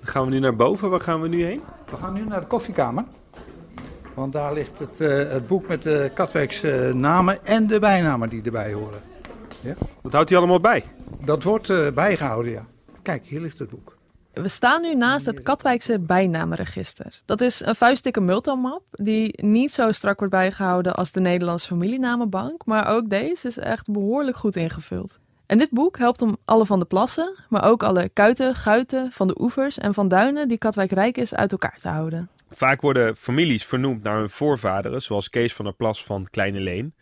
Dan 0.00 0.08
gaan 0.08 0.24
we 0.24 0.30
nu 0.30 0.38
naar 0.38 0.56
boven. 0.56 0.90
Waar 0.90 1.00
gaan 1.00 1.20
we 1.20 1.28
nu 1.28 1.44
heen? 1.44 1.62
We 1.90 1.96
gaan 1.96 2.14
nu 2.14 2.24
naar 2.24 2.40
de 2.40 2.46
koffiekamer. 2.46 3.04
Want 4.14 4.32
daar 4.32 4.52
ligt 4.52 4.78
het, 4.78 5.00
uh, 5.00 5.08
het 5.08 5.46
boek 5.46 5.68
met 5.68 5.82
de 5.82 6.10
Katwijkse 6.14 6.92
namen 6.94 7.44
en 7.44 7.66
de 7.66 7.78
bijnamen 7.78 8.28
die 8.28 8.42
erbij 8.42 8.72
horen. 8.72 9.00
Ja? 9.60 9.74
Wat 10.00 10.12
houdt 10.12 10.28
hij 10.28 10.38
allemaal 10.38 10.60
bij? 10.60 10.84
Dat 11.24 11.42
wordt 11.42 11.68
uh, 11.68 11.90
bijgehouden, 11.90 12.52
ja. 12.52 12.66
Kijk, 13.02 13.26
hier 13.26 13.40
ligt 13.40 13.58
het 13.58 13.70
boek. 13.70 13.96
We 14.34 14.48
staan 14.48 14.82
nu 14.82 14.94
naast 14.94 15.26
het 15.26 15.42
Katwijkse 15.42 15.98
bijnamenregister. 15.98 17.22
Dat 17.24 17.40
is 17.40 17.60
een 17.60 17.74
vuistdikke 17.74 18.20
multimap 18.20 18.82
die 18.90 19.42
niet 19.42 19.72
zo 19.72 19.92
strak 19.92 20.18
wordt 20.18 20.34
bijgehouden 20.34 20.94
als 20.94 21.12
de 21.12 21.20
Nederlandse 21.20 21.66
familienamenbank, 21.66 22.66
maar 22.66 22.86
ook 22.86 23.08
deze 23.08 23.46
is 23.46 23.58
echt 23.58 23.90
behoorlijk 23.90 24.36
goed 24.36 24.56
ingevuld. 24.56 25.18
En 25.46 25.58
dit 25.58 25.70
boek 25.70 25.98
helpt 25.98 26.22
om 26.22 26.36
alle 26.44 26.66
van 26.66 26.78
de 26.78 26.84
plassen, 26.84 27.34
maar 27.48 27.64
ook 27.64 27.82
alle 27.82 28.08
kuiten, 28.08 28.54
guiten 28.54 29.12
van 29.12 29.26
de 29.26 29.40
oevers 29.40 29.78
en 29.78 29.94
van 29.94 30.08
duinen 30.08 30.48
die 30.48 30.58
Katwijk 30.58 30.92
rijk 30.92 31.16
is 31.16 31.34
uit 31.34 31.52
elkaar 31.52 31.76
te 31.76 31.88
houden. 31.88 32.28
Vaak 32.50 32.80
worden 32.80 33.16
families 33.16 33.66
vernoemd 33.66 34.02
naar 34.02 34.18
hun 34.18 34.30
voorvaderen, 34.30 35.02
zoals 35.02 35.30
Kees 35.30 35.54
van 35.54 35.64
der 35.64 35.74
Plas 35.74 36.04
van 36.04 36.26
Kleine 36.30 36.60
Leen. 36.60 36.94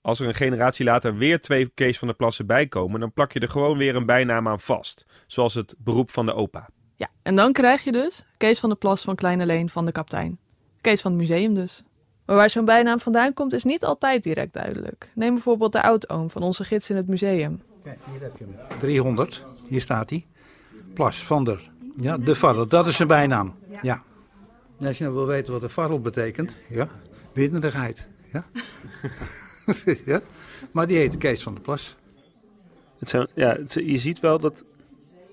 Als 0.00 0.20
er 0.20 0.26
een 0.28 0.34
generatie 0.34 0.84
later 0.84 1.16
weer 1.16 1.40
twee 1.40 1.70
Kees 1.74 1.98
van 1.98 2.08
der 2.08 2.16
Plassen 2.16 2.46
bijkomen, 2.46 3.00
dan 3.00 3.12
plak 3.12 3.32
je 3.32 3.40
er 3.40 3.48
gewoon 3.48 3.78
weer 3.78 3.96
een 3.96 4.06
bijnaam 4.06 4.48
aan 4.48 4.60
vast. 4.60 5.06
Zoals 5.26 5.54
het 5.54 5.74
beroep 5.78 6.10
van 6.10 6.26
de 6.26 6.34
opa. 6.34 6.68
Ja, 6.96 7.08
en 7.22 7.36
dan 7.36 7.52
krijg 7.52 7.84
je 7.84 7.92
dus 7.92 8.24
Kees 8.36 8.58
van 8.58 8.68
der 8.68 8.78
Plas 8.78 9.02
van 9.02 9.14
Kleine 9.14 9.46
Leen 9.46 9.68
van 9.68 9.84
de 9.84 9.92
kaptein. 9.92 10.38
Kees 10.80 11.00
van 11.00 11.10
het 11.10 11.20
museum 11.20 11.54
dus. 11.54 11.82
Maar 12.26 12.36
waar 12.36 12.50
zo'n 12.50 12.64
bijnaam 12.64 13.00
vandaan 13.00 13.34
komt 13.34 13.52
is 13.52 13.64
niet 13.64 13.84
altijd 13.84 14.22
direct 14.22 14.52
duidelijk. 14.52 15.10
Neem 15.14 15.34
bijvoorbeeld 15.34 15.72
de 15.72 15.82
oudoom 15.82 16.30
van 16.30 16.42
onze 16.42 16.64
gids 16.64 16.90
in 16.90 16.96
het 16.96 17.08
museum. 17.08 17.62
Kijk, 17.82 17.98
hier 18.10 18.20
heb 18.20 18.38
je 18.38 18.44
hem. 18.44 18.78
300, 18.80 19.44
hier 19.68 19.80
staat 19.80 20.10
hij. 20.10 20.26
Plas 20.94 21.24
van 21.24 21.44
der. 21.44 21.70
Ja, 21.96 22.18
de 22.18 22.34
Varrel, 22.34 22.68
dat 22.68 22.86
is 22.86 22.96
zijn 22.96 23.08
bijnaam. 23.08 23.54
Ja. 23.82 24.02
En 24.78 24.86
als 24.86 24.98
je 24.98 25.04
nou 25.04 25.16
wil 25.16 25.26
weten 25.26 25.52
wat 25.52 25.60
de 25.60 25.68
Varrel 25.68 26.00
betekent, 26.00 26.60
ja, 26.68 26.88
winderigheid. 27.32 28.08
Ja. 28.32 28.44
ja? 30.04 30.20
Maar 30.72 30.86
die 30.86 30.96
heette 30.96 31.18
Kees 31.18 31.42
van 31.42 31.54
der 31.54 31.62
Plas. 31.62 31.96
Het 32.98 33.08
zijn, 33.08 33.26
ja, 33.34 33.58
je 33.68 33.96
ziet 33.96 34.20
wel 34.20 34.38
dat 34.38 34.64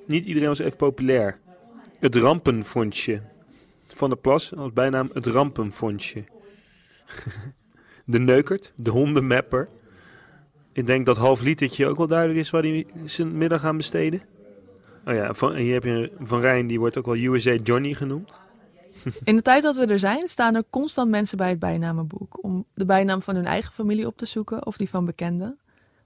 niet 0.06 0.26
iedereen 0.26 0.48
was 0.48 0.60
even 0.60 0.78
populair. 0.78 1.40
Het 2.00 2.16
rampenfondsje. 2.16 3.22
Van 3.88 4.10
der 4.10 4.18
Plas 4.18 4.56
als 4.56 4.74
bijnaam 4.74 5.10
het 5.14 5.26
rampenfondsje. 5.26 6.24
de 8.06 8.20
neukert, 8.20 8.74
de 8.76 8.90
hondenmapper. 8.90 9.70
Ik 10.74 10.88
denk 10.88 11.06
dat 11.06 11.18
half 11.18 11.42
litertje 11.42 11.88
ook 11.88 11.98
wel 11.98 12.08
duidelijk 12.08 12.40
is 12.40 12.50
waar 12.50 12.62
hij 12.62 12.86
zijn 13.06 13.38
middag 13.38 13.64
aan 13.64 13.78
besteden. 13.78 14.22
Oh 15.06 15.14
ja, 15.14 15.34
van, 15.34 15.56
hier 15.56 15.74
heb 15.74 15.84
je 15.84 16.12
Van 16.20 16.40
Rijn, 16.40 16.68
die 16.68 16.80
wordt 16.80 16.98
ook 16.98 17.06
wel 17.06 17.16
USA 17.16 17.54
Johnny 17.54 17.94
genoemd. 17.94 18.42
In 19.24 19.36
de 19.36 19.42
tijd 19.42 19.64
dat 19.64 19.76
we 19.76 19.86
er 19.86 20.00
zijn, 20.00 20.28
staan 20.28 20.56
er 20.56 20.64
constant 20.70 21.10
mensen 21.10 21.38
bij 21.38 21.50
het 21.50 21.60
bijnamenboek 21.60 22.44
om 22.44 22.66
de 22.74 22.86
bijnaam 22.86 23.22
van 23.22 23.36
hun 23.36 23.46
eigen 23.46 23.74
familie 23.74 24.08
op 24.08 24.18
te 24.18 24.26
zoeken 24.26 24.66
of 24.66 24.78
die 24.78 24.90
van 24.90 25.06
bekenden. 25.06 25.60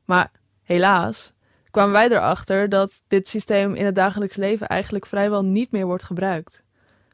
Maar 0.05 0.31
helaas 0.63 1.33
kwamen 1.71 1.93
wij 1.93 2.09
erachter 2.09 2.69
dat 2.69 3.01
dit 3.07 3.27
systeem 3.27 3.75
in 3.75 3.85
het 3.85 3.95
dagelijks 3.95 4.35
leven 4.35 4.67
eigenlijk 4.67 5.05
vrijwel 5.05 5.45
niet 5.45 5.71
meer 5.71 5.85
wordt 5.85 6.03
gebruikt. 6.03 6.63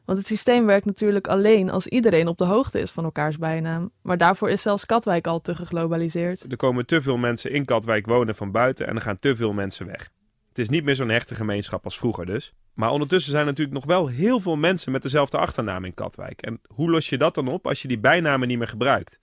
Want 0.04 0.18
het 0.18 0.26
systeem 0.26 0.66
werkt 0.66 0.86
natuurlijk 0.86 1.26
alleen 1.26 1.70
als 1.70 1.86
iedereen 1.86 2.28
op 2.28 2.38
de 2.38 2.44
hoogte 2.44 2.80
is 2.80 2.90
van 2.90 3.04
elkaars 3.04 3.38
bijnaam. 3.38 3.90
Maar 4.02 4.18
daarvoor 4.18 4.50
is 4.50 4.62
zelfs 4.62 4.86
Katwijk 4.86 5.26
al 5.26 5.40
te 5.40 5.54
geglobaliseerd. 5.54 6.50
Er 6.50 6.56
komen 6.56 6.86
te 6.86 7.02
veel 7.02 7.16
mensen 7.16 7.52
in 7.52 7.64
Katwijk 7.64 8.06
wonen 8.06 8.34
van 8.34 8.50
buiten 8.50 8.86
en 8.86 8.94
er 8.94 9.02
gaan 9.02 9.16
te 9.16 9.36
veel 9.36 9.52
mensen 9.52 9.86
weg. 9.86 10.10
Het 10.48 10.58
is 10.58 10.68
niet 10.68 10.84
meer 10.84 10.94
zo'n 10.94 11.08
hechte 11.08 11.34
gemeenschap 11.34 11.84
als 11.84 11.98
vroeger 11.98 12.26
dus. 12.26 12.52
Maar 12.76 12.90
ondertussen 12.90 13.30
zijn 13.30 13.42
er 13.42 13.50
natuurlijk 13.50 13.76
nog 13.76 13.84
wel 13.86 14.06
heel 14.06 14.40
veel 14.40 14.56
mensen 14.56 14.92
met 14.92 15.02
dezelfde 15.02 15.38
achternaam 15.38 15.84
in 15.84 15.94
Katwijk. 15.94 16.42
En 16.42 16.60
hoe 16.66 16.90
los 16.90 17.08
je 17.08 17.18
dat 17.18 17.34
dan 17.34 17.48
op 17.48 17.66
als 17.66 17.82
je 17.82 17.88
die 17.88 17.98
bijnamen 17.98 18.48
niet 18.48 18.58
meer 18.58 18.68
gebruikt? 18.68 19.18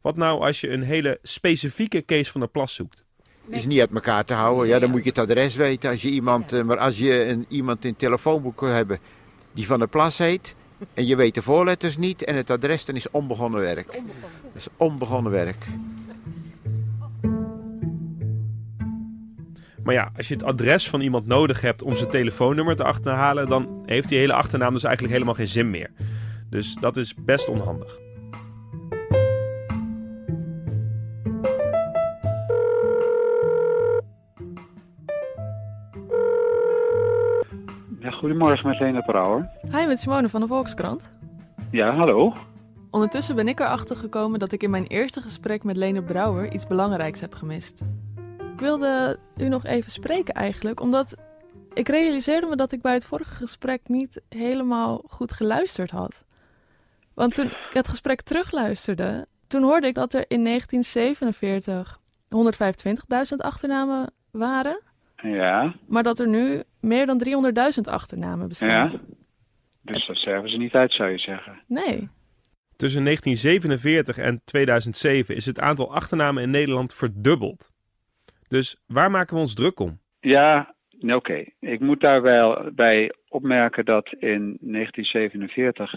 Wat 0.00 0.16
nou 0.16 0.40
als 0.40 0.60
je 0.60 0.70
een 0.70 0.82
hele 0.82 1.18
specifieke 1.22 2.00
Kees 2.00 2.30
van 2.30 2.40
der 2.40 2.50
Plas 2.50 2.74
zoekt? 2.74 3.04
Is 3.48 3.66
niet 3.66 3.80
uit 3.80 3.90
elkaar 3.94 4.24
te 4.24 4.34
houden. 4.34 4.68
Ja, 4.68 4.78
dan 4.78 4.90
moet 4.90 5.02
je 5.02 5.08
het 5.08 5.18
adres 5.18 5.56
weten. 5.56 5.90
Als 5.90 6.02
je 6.02 6.08
iemand, 6.08 6.52
eh, 6.52 6.62
maar 6.62 6.78
als 6.78 6.98
je 6.98 7.24
een, 7.24 7.46
iemand 7.48 7.84
in 7.84 7.90
het 7.90 7.98
telefoonboek 7.98 8.60
wil 8.60 8.70
hebben 8.70 8.98
die 9.52 9.66
van 9.66 9.78
der 9.78 9.88
Plas 9.88 10.18
heet. 10.18 10.54
En 10.94 11.06
je 11.06 11.16
weet 11.16 11.34
de 11.34 11.42
voorletters 11.42 11.96
niet 11.96 12.24
en 12.24 12.36
het 12.36 12.50
adres, 12.50 12.84
dan 12.84 12.94
is 12.94 13.10
onbegonnen 13.10 13.60
werk. 13.60 13.92
Dat 13.92 14.02
is 14.54 14.68
onbegonnen 14.76 15.32
werk. 15.32 15.66
Maar 19.86 19.94
ja, 19.94 20.10
als 20.16 20.28
je 20.28 20.34
het 20.34 20.44
adres 20.44 20.90
van 20.90 21.00
iemand 21.00 21.26
nodig 21.26 21.60
hebt 21.60 21.82
om 21.82 21.96
zijn 21.96 22.10
telefoonnummer 22.10 22.76
te 22.76 22.84
achterhalen, 22.84 23.48
dan 23.48 23.82
heeft 23.84 24.08
die 24.08 24.18
hele 24.18 24.32
achternaam 24.32 24.72
dus 24.72 24.84
eigenlijk 24.84 25.14
helemaal 25.14 25.34
geen 25.34 25.48
zin 25.48 25.70
meer. 25.70 25.90
Dus 26.50 26.74
dat 26.80 26.96
is 26.96 27.14
best 27.14 27.48
onhandig. 27.48 27.98
Ja, 38.00 38.10
goedemorgen 38.10 38.68
met 38.68 38.80
Lena 38.80 39.00
Brouwer. 39.00 39.50
Hi, 39.72 39.86
met 39.86 39.98
Simone 39.98 40.28
van 40.28 40.40
de 40.40 40.46
Volkskrant. 40.46 41.12
Ja, 41.70 41.96
hallo. 41.96 42.32
Ondertussen 42.90 43.36
ben 43.36 43.48
ik 43.48 43.60
erachter 43.60 43.96
gekomen 43.96 44.38
dat 44.38 44.52
ik 44.52 44.62
in 44.62 44.70
mijn 44.70 44.86
eerste 44.86 45.20
gesprek 45.20 45.64
met 45.64 45.76
Lene 45.76 46.02
Brouwer 46.02 46.52
iets 46.52 46.66
belangrijks 46.66 47.20
heb 47.20 47.34
gemist. 47.34 47.84
Ik 48.56 48.62
wilde 48.62 49.18
u 49.36 49.48
nog 49.48 49.64
even 49.64 49.90
spreken 49.90 50.34
eigenlijk, 50.34 50.80
omdat 50.80 51.16
ik 51.74 51.88
realiseerde 51.88 52.46
me 52.46 52.56
dat 52.56 52.72
ik 52.72 52.82
bij 52.82 52.92
het 52.92 53.04
vorige 53.04 53.34
gesprek 53.34 53.80
niet 53.88 54.20
helemaal 54.28 55.04
goed 55.08 55.32
geluisterd 55.32 55.90
had. 55.90 56.24
Want 57.14 57.34
toen 57.34 57.46
ik 57.46 57.70
het 57.70 57.88
gesprek 57.88 58.22
terugluisterde, 58.22 59.26
toen 59.46 59.62
hoorde 59.62 59.86
ik 59.86 59.94
dat 59.94 60.14
er 60.14 60.24
in 60.28 60.44
1947 60.44 62.00
125.000 63.30 63.34
achternamen 63.36 64.12
waren, 64.30 64.80
Ja, 65.16 65.74
maar 65.86 66.02
dat 66.02 66.18
er 66.18 66.28
nu 66.28 66.62
meer 66.80 67.06
dan 67.06 67.22
300.000 67.76 67.80
achternamen 67.82 68.48
bestaan. 68.48 68.90
ja. 68.90 69.00
Dus 69.82 70.06
dat 70.06 70.16
zeggen 70.16 70.50
ze 70.50 70.56
niet 70.56 70.72
uit, 70.72 70.92
zou 70.92 71.10
je 71.10 71.18
zeggen. 71.18 71.62
Nee. 71.66 72.08
Tussen 72.76 73.04
1947 73.04 74.18
en 74.18 74.40
2007 74.44 75.36
is 75.36 75.46
het 75.46 75.60
aantal 75.60 75.94
achternamen 75.94 76.42
in 76.42 76.50
Nederland 76.50 76.94
verdubbeld. 76.94 77.74
Dus 78.48 78.82
waar 78.86 79.10
maken 79.10 79.34
we 79.34 79.40
ons 79.40 79.54
druk 79.54 79.80
om? 79.80 79.98
Ja, 80.20 80.74
nee, 80.98 81.16
oké. 81.16 81.44
Ik 81.60 81.80
moet 81.80 82.00
daar 82.00 82.22
wel 82.22 82.70
bij 82.74 83.12
opmerken 83.28 83.84
dat 83.84 84.12
in 84.18 84.58
1947 84.60 85.94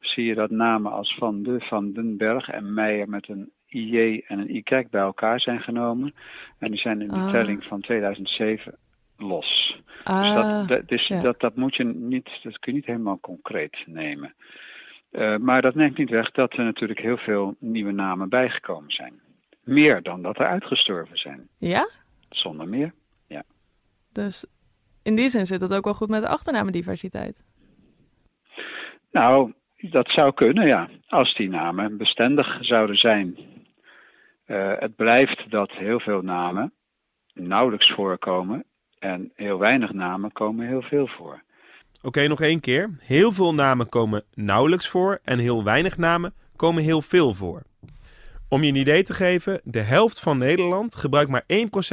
zie 0.00 0.24
je 0.24 0.34
dat 0.34 0.50
namen 0.50 0.92
als 0.92 1.14
Van 1.18 1.42
de, 1.42 1.60
Van 1.60 1.92
den 1.92 2.16
Berg 2.16 2.48
en 2.48 2.74
Meijer 2.74 3.08
met 3.08 3.28
een 3.28 3.52
IJ 3.68 4.24
en 4.26 4.38
een 4.38 4.54
IK 4.54 4.90
bij 4.90 5.00
elkaar 5.00 5.40
zijn 5.40 5.60
genomen. 5.60 6.14
En 6.58 6.70
die 6.70 6.80
zijn 6.80 7.00
in 7.00 7.08
de 7.08 7.14
Ah. 7.14 7.30
telling 7.30 7.64
van 7.64 7.80
2007 7.80 8.78
los. 9.16 9.80
Ah, 10.04 10.22
dus 10.22 10.34
dat, 10.34 10.68
dat, 10.68 10.88
dus 10.88 11.06
ja. 11.06 11.20
dat, 11.20 11.40
dat 11.40 11.56
moet 11.56 11.74
je 11.74 11.84
niet, 11.84 12.28
dat 12.42 12.58
kun 12.58 12.72
je 12.72 12.78
niet 12.78 12.86
helemaal 12.86 13.20
concreet 13.20 13.82
nemen. 13.86 14.34
Eh, 15.10 15.36
maar 15.36 15.62
dat 15.62 15.74
neemt 15.74 15.98
niet 15.98 16.10
weg 16.10 16.30
dat 16.30 16.52
er 16.52 16.64
natuurlijk 16.64 17.00
heel 17.00 17.16
veel 17.16 17.56
nieuwe 17.58 17.92
namen 17.92 18.28
bijgekomen 18.28 18.90
zijn. 18.90 19.20
Meer 19.64 20.02
dan 20.02 20.22
dat 20.22 20.38
er 20.38 20.46
uitgestorven 20.46 21.16
zijn. 21.16 21.48
Ja? 21.58 21.88
Zonder 22.28 22.68
meer. 22.68 22.92
Dus 24.14 24.46
in 25.02 25.14
die 25.14 25.28
zin 25.28 25.46
zit 25.46 25.60
het 25.60 25.74
ook 25.74 25.84
wel 25.84 25.94
goed 25.94 26.08
met 26.08 26.22
de 26.22 26.28
achternamendiversiteit. 26.28 27.44
Nou, 29.10 29.52
dat 29.76 30.08
zou 30.08 30.32
kunnen, 30.32 30.66
ja. 30.66 30.88
Als 31.08 31.34
die 31.34 31.48
namen 31.48 31.96
bestendig 31.96 32.64
zouden 32.64 32.96
zijn. 32.96 33.36
Eh, 34.44 34.72
het 34.78 34.96
blijft 34.96 35.50
dat 35.50 35.70
heel 35.70 36.00
veel 36.00 36.22
namen 36.22 36.72
nauwelijks 37.32 37.92
voorkomen. 37.92 38.64
En 38.98 39.32
heel 39.34 39.58
weinig 39.58 39.92
namen 39.92 40.32
komen 40.32 40.66
heel 40.66 40.82
veel 40.82 41.06
voor. 41.06 41.42
Oké, 42.02 42.26
nog 42.26 42.40
één 42.40 42.60
keer. 42.60 42.96
Heel 42.98 43.32
veel 43.32 43.54
namen 43.54 43.88
komen 43.88 44.24
nauwelijks 44.34 44.88
voor 44.88 45.20
en 45.24 45.38
heel 45.38 45.64
weinig 45.64 45.96
namen 45.96 46.34
komen 46.56 46.82
heel 46.82 47.02
veel 47.02 47.34
voor. 47.34 47.62
Om 48.48 48.62
je 48.62 48.68
een 48.68 48.78
idee 48.78 49.02
te 49.02 49.14
geven, 49.14 49.60
de 49.64 49.80
helft 49.80 50.20
van 50.20 50.38
Nederland 50.38 50.96
gebruikt 50.96 51.30
maar 51.30 51.44
1% 51.46 51.46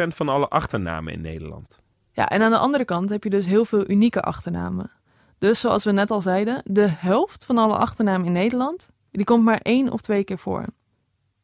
van 0.07 0.29
alle 0.29 0.47
achternamen 0.47 1.13
in 1.13 1.21
Nederland. 1.21 1.81
Ja, 2.13 2.27
en 2.27 2.41
aan 2.41 2.51
de 2.51 2.57
andere 2.57 2.85
kant 2.85 3.09
heb 3.09 3.23
je 3.23 3.29
dus 3.29 3.45
heel 3.45 3.65
veel 3.65 3.89
unieke 3.89 4.21
achternamen. 4.21 4.91
Dus 5.37 5.59
zoals 5.59 5.83
we 5.83 5.91
net 5.91 6.11
al 6.11 6.21
zeiden, 6.21 6.61
de 6.63 6.87
helft 6.87 7.45
van 7.45 7.57
alle 7.57 7.75
achternamen 7.75 8.25
in 8.25 8.31
Nederland, 8.31 8.91
die 9.11 9.25
komt 9.25 9.43
maar 9.43 9.59
één 9.61 9.91
of 9.91 10.01
twee 10.01 10.23
keer 10.23 10.37
voor. 10.37 10.65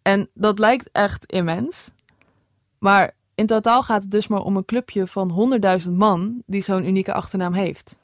En 0.01 0.29
dat 0.33 0.59
lijkt 0.59 0.89
echt 0.91 1.31
immens. 1.31 1.93
Maar 2.79 3.11
in 3.35 3.45
totaal 3.45 3.83
gaat 3.83 4.01
het 4.01 4.11
dus 4.11 4.27
maar 4.27 4.41
om 4.41 4.57
een 4.57 4.65
clubje 4.65 5.07
van 5.07 5.59
100.000 5.87 5.91
man 5.91 6.43
die 6.45 6.61
zo'n 6.61 6.87
unieke 6.87 7.13
achternaam 7.13 7.53
heeft. 7.53 7.99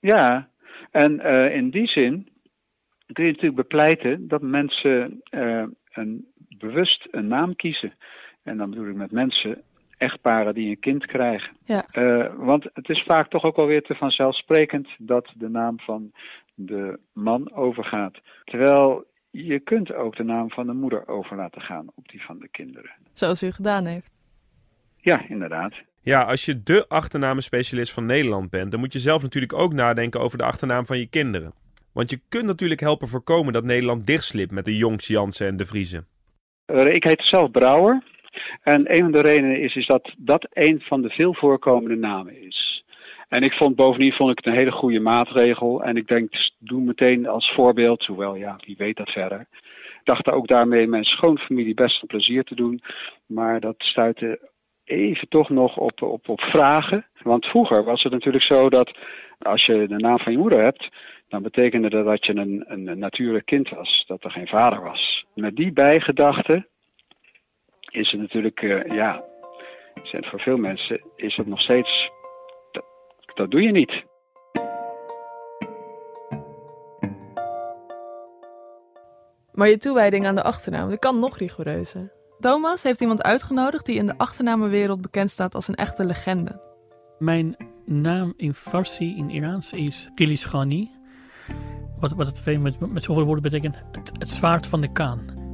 Ja, 0.00 0.48
en 0.90 1.20
eh, 1.20 1.54
in 1.54 1.70
die 1.70 1.86
zin 1.86 2.28
kun 3.12 3.24
je 3.24 3.30
natuurlijk 3.30 3.56
bepleiten 3.56 4.28
dat 4.28 4.42
mensen 4.42 5.20
eh, 5.24 5.64
een, 5.92 6.26
bewust 6.58 7.08
een 7.10 7.26
naam 7.26 7.56
kiezen. 7.56 7.92
En 8.42 8.56
dan 8.56 8.70
bedoel 8.70 8.88
ik 8.88 8.94
met 8.94 9.10
mensen, 9.10 9.62
echtparen 9.96 10.54
die 10.54 10.68
een 10.68 10.80
kind 10.80 11.06
krijgen. 11.06 11.56
Ja. 11.64 11.86
Eh, 11.90 12.34
want 12.36 12.64
het 12.72 12.88
is 12.88 13.02
vaak 13.06 13.30
toch 13.30 13.42
ook 13.42 13.56
alweer 13.56 13.82
te 13.82 13.94
vanzelfsprekend 13.94 14.88
dat 14.98 15.32
de 15.34 15.48
naam 15.48 15.80
van 15.80 16.12
de 16.54 16.98
man 17.12 17.52
overgaat. 17.54 18.18
Terwijl 18.44 19.04
je 19.30 19.60
kunt 19.60 19.94
ook 19.94 20.16
de 20.16 20.22
naam 20.22 20.50
van 20.50 20.66
de 20.66 20.72
moeder 20.72 21.08
over 21.08 21.36
laten 21.36 21.60
gaan 21.60 21.86
op 21.94 22.08
die 22.08 22.22
van 22.22 22.38
de 22.38 22.48
kinderen. 22.48 22.90
Zoals 23.12 23.42
u 23.42 23.50
gedaan 23.50 23.86
heeft. 23.86 24.12
Ja, 24.96 25.28
inderdaad. 25.28 25.74
Ja, 26.02 26.22
als 26.22 26.44
je 26.44 26.62
de 26.62 26.88
achternamenspecialist 26.88 27.92
van 27.92 28.06
Nederland 28.06 28.50
bent, 28.50 28.70
dan 28.70 28.80
moet 28.80 28.92
je 28.92 28.98
zelf 28.98 29.22
natuurlijk 29.22 29.52
ook 29.52 29.72
nadenken 29.72 30.20
over 30.20 30.38
de 30.38 30.44
achternaam 30.44 30.86
van 30.86 30.98
je 30.98 31.06
kinderen. 31.06 31.52
Want 31.92 32.10
je 32.10 32.20
kunt 32.28 32.46
natuurlijk 32.46 32.80
helpen 32.80 33.08
voorkomen 33.08 33.52
dat 33.52 33.64
Nederland 33.64 34.06
dichtslipt 34.06 34.50
met 34.50 34.64
de 34.64 34.76
Jongs, 34.76 35.06
Jansen 35.06 35.46
en 35.46 35.56
de 35.56 35.66
Vriezen. 35.66 36.06
Eh, 36.66 36.94
ik 36.94 37.04
heet 37.04 37.22
zelf 37.22 37.50
Brouwer. 37.50 38.02
En 38.62 38.94
een 38.94 39.02
van 39.02 39.12
de 39.12 39.20
redenen 39.20 39.60
is, 39.60 39.74
is 39.74 39.86
dat 39.86 40.14
dat 40.18 40.46
een 40.52 40.80
van 40.80 41.02
de 41.02 41.10
veel 41.10 41.34
voorkomende 41.34 41.96
namen 41.96 42.42
is. 42.42 42.84
En 43.28 43.42
ik 43.42 43.52
vond 43.52 43.76
bovendien 43.76 44.12
vond 44.12 44.30
ik 44.30 44.36
het 44.36 44.46
een 44.46 44.58
hele 44.58 44.72
goede 44.72 45.00
maatregel. 45.00 45.82
En 45.82 45.96
ik 45.96 46.06
denk, 46.06 46.32
doe 46.58 46.80
meteen 46.80 47.28
als 47.28 47.52
voorbeeld, 47.54 48.06
hoewel 48.06 48.34
ja, 48.34 48.58
wie 48.64 48.76
weet 48.78 48.96
dat 48.96 49.10
verder. 49.10 49.40
Ik 49.40 50.00
dacht 50.04 50.28
ook 50.28 50.48
daarmee 50.48 50.86
mijn 50.86 51.04
schoonfamilie 51.04 51.74
best 51.74 52.02
een 52.02 52.08
plezier 52.08 52.44
te 52.44 52.54
doen. 52.54 52.80
Maar 53.26 53.60
dat 53.60 53.74
stuitte 53.78 54.50
even 54.84 55.28
toch 55.28 55.50
nog 55.50 55.76
op, 55.76 56.02
op, 56.02 56.28
op 56.28 56.40
vragen. 56.40 57.06
Want 57.22 57.46
vroeger 57.46 57.84
was 57.84 58.02
het 58.02 58.12
natuurlijk 58.12 58.44
zo 58.44 58.68
dat 58.68 58.98
als 59.38 59.64
je 59.64 59.86
de 59.88 59.98
naam 59.98 60.18
van 60.18 60.32
je 60.32 60.38
moeder 60.38 60.62
hebt, 60.62 60.88
dan 61.28 61.42
betekende 61.42 61.90
dat 61.90 62.04
dat 62.04 62.26
je 62.26 62.34
een, 62.36 62.64
een 62.66 62.98
natuurlijk 62.98 63.46
kind 63.46 63.68
was, 63.68 64.04
dat 64.06 64.24
er 64.24 64.30
geen 64.30 64.48
vader 64.48 64.82
was. 64.82 65.15
Met 65.36 65.56
die 65.56 65.72
bijgedachte 65.72 66.68
is 67.90 68.10
het 68.10 68.20
natuurlijk, 68.20 68.60
eh, 68.60 68.96
ja, 68.96 69.24
voor 70.02 70.40
veel 70.40 70.56
mensen 70.56 71.00
is 71.16 71.36
het 71.36 71.46
nog 71.46 71.60
steeds, 71.60 72.10
dat, 72.72 72.84
dat 73.34 73.50
doe 73.50 73.62
je 73.62 73.70
niet. 73.70 74.04
Maar 79.52 79.68
je 79.68 79.76
toewijding 79.76 80.26
aan 80.26 80.34
de 80.34 80.42
achternaam, 80.42 80.88
dat 80.88 80.98
kan 80.98 81.18
nog 81.18 81.38
rigoureuzer. 81.38 82.12
Thomas 82.38 82.82
heeft 82.82 83.00
iemand 83.00 83.22
uitgenodigd 83.22 83.86
die 83.86 83.96
in 83.96 84.06
de 84.06 84.18
achternamenwereld 84.18 85.00
bekend 85.00 85.30
staat 85.30 85.54
als 85.54 85.68
een 85.68 85.74
echte 85.74 86.04
legende. 86.04 86.60
Mijn 87.18 87.56
naam 87.84 88.34
in 88.36 88.54
Farsi, 88.54 89.16
in 89.16 89.30
Iraans, 89.30 89.72
is 89.72 90.10
Kilishani. 90.14 90.95
Wat, 92.00 92.12
wat 92.12 92.26
het 92.26 92.40
veel 92.40 92.60
met, 92.60 92.92
met 92.92 93.04
zoveel 93.04 93.24
woorden 93.24 93.42
betekent, 93.42 93.76
het, 93.92 94.12
het 94.18 94.30
zwaard 94.30 94.66
van 94.66 94.80
de 94.80 94.92
kaan. 94.92 95.44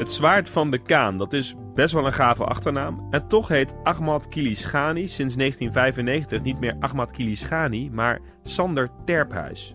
Het 0.00 0.12
zwaard 0.12 0.48
van 0.48 0.70
de 0.70 0.78
Kaan, 0.78 1.16
dat 1.16 1.32
is 1.32 1.54
best 1.74 1.94
wel 1.94 2.06
een 2.06 2.12
gave 2.12 2.44
achternaam. 2.44 3.06
En 3.10 3.26
toch 3.28 3.48
heet 3.48 3.74
Ahmad 3.82 4.28
Kilishani 4.28 5.06
sinds 5.08 5.36
1995 5.36 6.42
niet 6.42 6.60
meer 6.60 6.76
Ahmad 6.78 7.12
Kilishani, 7.12 7.90
maar 7.90 8.20
Sander 8.42 8.90
Terphuis. 9.04 9.74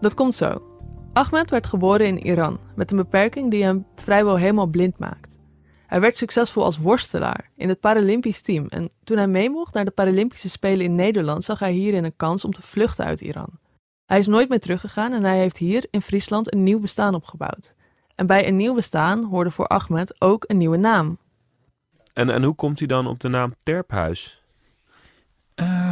Dat 0.00 0.14
komt 0.14 0.34
zo. 0.34 0.60
Ahmed 1.12 1.50
werd 1.50 1.66
geboren 1.66 2.06
in 2.06 2.18
Iran 2.18 2.58
met 2.74 2.90
een 2.90 2.96
beperking 2.96 3.50
die 3.50 3.64
hem 3.64 3.86
vrijwel 3.94 4.36
helemaal 4.36 4.66
blind 4.66 4.98
maakt. 4.98 5.35
Hij 5.86 6.00
werd 6.00 6.16
succesvol 6.16 6.64
als 6.64 6.78
worstelaar 6.78 7.50
in 7.56 7.68
het 7.68 7.80
Paralympisch 7.80 8.40
team. 8.40 8.66
En 8.68 8.90
toen 9.04 9.16
hij 9.16 9.26
mee 9.26 9.50
mocht 9.50 9.74
naar 9.74 9.84
de 9.84 9.90
Paralympische 9.90 10.48
Spelen 10.48 10.84
in 10.84 10.94
Nederland, 10.94 11.44
zag 11.44 11.58
hij 11.58 11.72
hierin 11.72 12.04
een 12.04 12.16
kans 12.16 12.44
om 12.44 12.52
te 12.52 12.62
vluchten 12.62 13.04
uit 13.04 13.20
Iran. 13.20 13.58
Hij 14.06 14.18
is 14.18 14.26
nooit 14.26 14.48
meer 14.48 14.60
teruggegaan 14.60 15.12
en 15.12 15.24
hij 15.24 15.38
heeft 15.38 15.56
hier 15.56 15.86
in 15.90 16.02
Friesland 16.02 16.52
een 16.52 16.62
nieuw 16.62 16.80
bestaan 16.80 17.14
opgebouwd. 17.14 17.74
En 18.14 18.26
bij 18.26 18.48
een 18.48 18.56
nieuw 18.56 18.74
bestaan 18.74 19.24
hoorde 19.24 19.50
voor 19.50 19.66
Ahmed 19.66 20.20
ook 20.20 20.44
een 20.46 20.58
nieuwe 20.58 20.76
naam. 20.76 21.18
En, 22.12 22.30
en 22.30 22.42
hoe 22.42 22.54
komt 22.54 22.78
hij 22.78 22.88
dan 22.88 23.06
op 23.06 23.20
de 23.20 23.28
naam 23.28 23.54
Terphuis? 23.62 24.42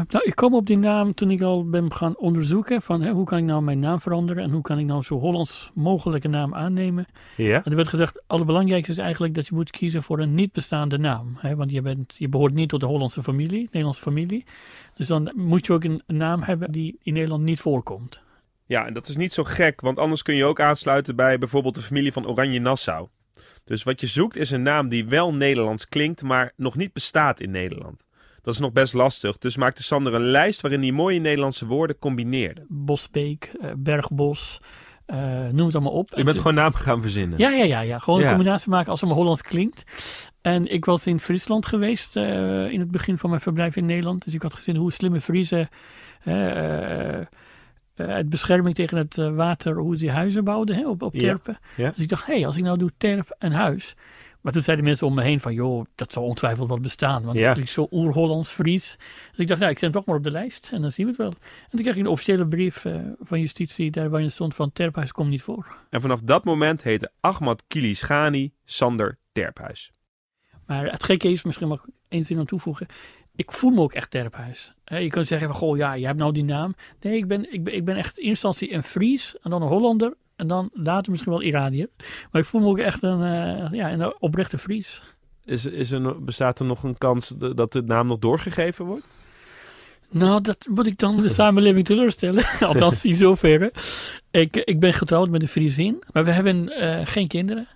Nou, 0.08 0.24
ik 0.24 0.34
kwam 0.34 0.54
op 0.54 0.66
die 0.66 0.78
naam 0.78 1.14
toen 1.14 1.30
ik 1.30 1.42
al 1.42 1.68
ben 1.68 1.92
gaan 1.92 2.16
onderzoeken 2.16 2.82
van 2.82 3.02
hè, 3.02 3.10
hoe 3.10 3.24
kan 3.24 3.38
ik 3.38 3.44
nou 3.44 3.62
mijn 3.62 3.78
naam 3.78 4.00
veranderen 4.00 4.42
en 4.42 4.50
hoe 4.50 4.62
kan 4.62 4.78
ik 4.78 4.86
nou 4.86 5.02
zo 5.02 5.18
Hollands 5.18 5.70
mogelijke 5.74 6.28
naam 6.28 6.54
aannemen. 6.54 7.06
Ja. 7.36 7.64
En 7.64 7.70
er 7.70 7.76
werd 7.76 7.88
gezegd, 7.88 8.14
het 8.14 8.22
allerbelangrijkste 8.26 8.92
is 8.92 8.98
eigenlijk 8.98 9.34
dat 9.34 9.46
je 9.46 9.54
moet 9.54 9.70
kiezen 9.70 10.02
voor 10.02 10.18
een 10.18 10.34
niet 10.34 10.52
bestaande 10.52 10.98
naam. 10.98 11.36
Hè, 11.38 11.56
want 11.56 11.70
je, 11.70 11.82
bent, 11.82 12.14
je 12.18 12.28
behoort 12.28 12.54
niet 12.54 12.68
tot 12.68 12.80
de 12.80 12.86
Hollandse 12.86 13.22
familie, 13.22 13.62
Nederlandse 13.62 14.02
familie. 14.02 14.44
Dus 14.94 15.06
dan 15.06 15.32
moet 15.34 15.66
je 15.66 15.72
ook 15.72 15.84
een 15.84 16.02
naam 16.06 16.42
hebben 16.42 16.72
die 16.72 16.98
in 17.02 17.12
Nederland 17.12 17.42
niet 17.42 17.60
voorkomt. 17.60 18.22
Ja, 18.66 18.86
en 18.86 18.94
dat 18.94 19.08
is 19.08 19.16
niet 19.16 19.32
zo 19.32 19.44
gek, 19.44 19.80
want 19.80 19.98
anders 19.98 20.22
kun 20.22 20.34
je 20.34 20.44
ook 20.44 20.60
aansluiten 20.60 21.16
bij 21.16 21.38
bijvoorbeeld 21.38 21.74
de 21.74 21.82
familie 21.82 22.12
van 22.12 22.26
Oranje 22.26 22.60
Nassau. 22.60 23.08
Dus 23.64 23.82
wat 23.82 24.00
je 24.00 24.06
zoekt 24.06 24.36
is 24.36 24.50
een 24.50 24.62
naam 24.62 24.88
die 24.88 25.06
wel 25.06 25.34
Nederlands 25.34 25.88
klinkt, 25.88 26.22
maar 26.22 26.52
nog 26.56 26.76
niet 26.76 26.92
bestaat 26.92 27.40
in 27.40 27.50
Nederland. 27.50 28.06
Dat 28.44 28.54
is 28.54 28.60
nog 28.60 28.72
best 28.72 28.92
lastig, 28.92 29.38
dus 29.38 29.56
maakte 29.56 29.82
Sander 29.82 30.14
een 30.14 30.30
lijst 30.30 30.60
waarin 30.60 30.80
hij 30.80 30.92
mooie 30.92 31.20
Nederlandse 31.20 31.66
woorden 31.66 31.98
combineerde. 31.98 32.64
Bosbeek, 32.68 33.52
uh, 33.60 33.70
Bergbos, 33.76 34.60
uh, 35.06 35.48
noem 35.48 35.66
het 35.66 35.74
allemaal 35.74 35.92
op. 35.92 36.12
Je 36.16 36.24
bent 36.24 36.36
gewoon 36.36 36.54
naam 36.54 36.72
gaan 36.74 37.02
verzinnen? 37.02 37.38
Ja, 37.38 37.50
ja, 37.50 37.64
ja. 37.64 37.80
ja. 37.80 37.98
Gewoon 37.98 38.22
een 38.22 38.28
combinatie 38.28 38.70
maken 38.70 38.90
als 38.90 39.00
het 39.00 39.08
maar 39.08 39.18
Hollands 39.18 39.42
klinkt. 39.42 39.82
En 40.40 40.72
ik 40.72 40.84
was 40.84 41.06
in 41.06 41.20
Friesland 41.20 41.66
geweest 41.66 42.16
uh, 42.16 42.72
in 42.72 42.80
het 42.80 42.90
begin 42.90 43.18
van 43.18 43.30
mijn 43.30 43.42
verblijf 43.42 43.76
in 43.76 43.84
Nederland. 43.84 44.24
Dus 44.24 44.34
ik 44.34 44.42
had 44.42 44.54
gezien 44.54 44.76
hoe 44.76 44.92
slimme 44.92 45.20
Friese 45.20 45.68
het 47.94 48.28
bescherming 48.28 48.74
tegen 48.74 48.98
het 48.98 49.14
water, 49.16 49.76
hoe 49.76 49.96
ze 49.96 50.10
huizen 50.10 50.44
bouwden 50.44 50.76
hè, 50.76 50.88
op, 50.88 51.02
op 51.02 51.14
terpen. 51.14 51.58
Ja. 51.76 51.84
Ja. 51.84 51.90
Dus 51.90 52.00
ik 52.00 52.08
dacht, 52.08 52.26
hé, 52.26 52.34
hey, 52.34 52.46
als 52.46 52.56
ik 52.56 52.62
nou 52.62 52.78
doe 52.78 52.92
terp 52.96 53.36
en 53.38 53.52
huis. 53.52 53.94
Maar 54.44 54.52
toen 54.52 54.62
zeiden 54.62 54.84
mensen 54.84 55.06
om 55.06 55.14
me 55.14 55.22
heen 55.22 55.40
van, 55.40 55.54
joh, 55.54 55.84
dat 55.94 56.12
zal 56.12 56.22
ongetwijfeld 56.24 56.68
wat 56.68 56.82
bestaan. 56.82 57.22
Want 57.22 57.36
Ja. 57.36 57.44
het 57.44 57.52
klinkt 57.52 57.70
zo 57.70 57.86
oer-Hollands 57.90 58.50
Fries. 58.50 58.96
Dus 59.30 59.38
ik 59.38 59.48
dacht, 59.48 59.60
nou, 59.60 59.72
ik 59.72 59.78
zet 59.78 59.92
hem 59.92 59.98
toch 60.00 60.04
maar 60.04 60.16
op 60.16 60.24
de 60.24 60.30
lijst 60.30 60.70
en 60.72 60.80
dan 60.80 60.90
zien 60.92 61.04
we 61.06 61.10
het 61.12 61.20
wel. 61.20 61.30
En 61.30 61.70
toen 61.70 61.80
kreeg 61.80 61.94
ik 61.94 62.00
een 62.00 62.06
officiële 62.06 62.46
brief 62.46 62.84
eh, 62.84 62.96
van 63.20 63.40
justitie, 63.40 63.90
daar 63.90 64.10
waarin 64.10 64.30
stond 64.30 64.54
van, 64.54 64.72
terphuis 64.72 65.12
komt 65.12 65.28
niet 65.28 65.42
voor. 65.42 65.76
En 65.90 66.00
vanaf 66.00 66.20
dat 66.20 66.44
moment 66.44 66.82
heette 66.82 67.10
Ahmad 67.20 67.62
Kilisghani 67.68 68.52
Sander 68.64 69.18
Terphuis. 69.32 69.92
Maar 70.66 70.90
het 70.90 71.04
gekke 71.04 71.28
is, 71.28 71.42
misschien 71.42 71.68
mag 71.68 71.84
ik 71.84 71.92
één 72.08 72.24
zin 72.24 72.38
aan 72.38 72.44
toevoegen. 72.46 72.86
Ik 73.36 73.52
voel 73.52 73.70
me 73.70 73.80
ook 73.80 73.92
echt 73.92 74.10
terphuis. 74.10 74.74
Je 74.84 75.08
kunt 75.08 75.26
zeggen 75.26 75.48
van, 75.48 75.56
goh, 75.56 75.76
ja, 75.76 75.92
je 75.92 76.06
hebt 76.06 76.18
nou 76.18 76.32
die 76.32 76.44
naam. 76.44 76.74
Nee, 77.00 77.16
ik 77.16 77.26
ben, 77.28 77.52
ik 77.52 77.64
ben, 77.64 77.74
ik 77.74 77.84
ben 77.84 77.96
echt 77.96 78.18
in 78.18 78.28
instantie 78.28 78.72
een 78.72 78.82
Fries 78.82 79.36
en 79.42 79.50
dan 79.50 79.62
een 79.62 79.68
Hollander. 79.68 80.14
En 80.44 80.50
dan 80.50 80.70
later 80.72 81.10
misschien 81.10 81.32
wel 81.32 81.42
Iraniër. 81.42 81.88
Maar 82.30 82.40
ik 82.40 82.48
voel 82.48 82.60
me 82.60 82.66
ook 82.66 82.78
echt 82.78 83.02
een, 83.02 83.22
eh, 83.22 83.72
ja, 83.72 83.92
een 83.92 84.14
oprechte 84.18 84.58
Fries. 84.58 85.02
Is, 85.44 85.66
is 85.66 85.90
er, 85.90 86.24
bestaat 86.24 86.58
er 86.58 86.66
nog 86.66 86.82
een 86.82 86.98
kans 86.98 87.34
dat 87.54 87.72
de 87.72 87.82
naam 87.82 88.06
nog 88.06 88.18
doorgegeven 88.18 88.84
wordt? 88.84 89.06
Nou, 90.10 90.40
dat 90.40 90.66
moet 90.70 90.86
ik 90.86 90.98
dan 90.98 91.22
de 91.22 91.28
samenleving 91.28 91.86
teleurstellen. 91.86 92.44
Althans, 92.60 93.04
in 93.04 93.14
zoverre. 93.14 93.72
Ik, 94.30 94.56
ik 94.56 94.80
ben 94.80 94.92
getrouwd 94.92 95.30
met 95.30 95.42
een 95.42 95.48
Friesin, 95.48 96.02
maar 96.12 96.24
we 96.24 96.30
hebben 96.30 96.68
eh, 96.68 97.06
geen 97.06 97.26
kinderen. 97.26 97.68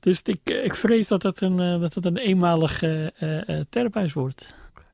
Dus 0.00 0.22
ik, 0.22 0.40
ik 0.50 0.74
vrees 0.74 1.08
dat 1.08 1.22
het 1.22 1.40
een, 1.40 1.60
eh, 1.60 1.80
dat 1.80 1.94
het 1.94 2.04
een 2.04 2.16
eenmalig 2.16 2.82
terphuis 3.68 4.12
wordt. 4.12 4.46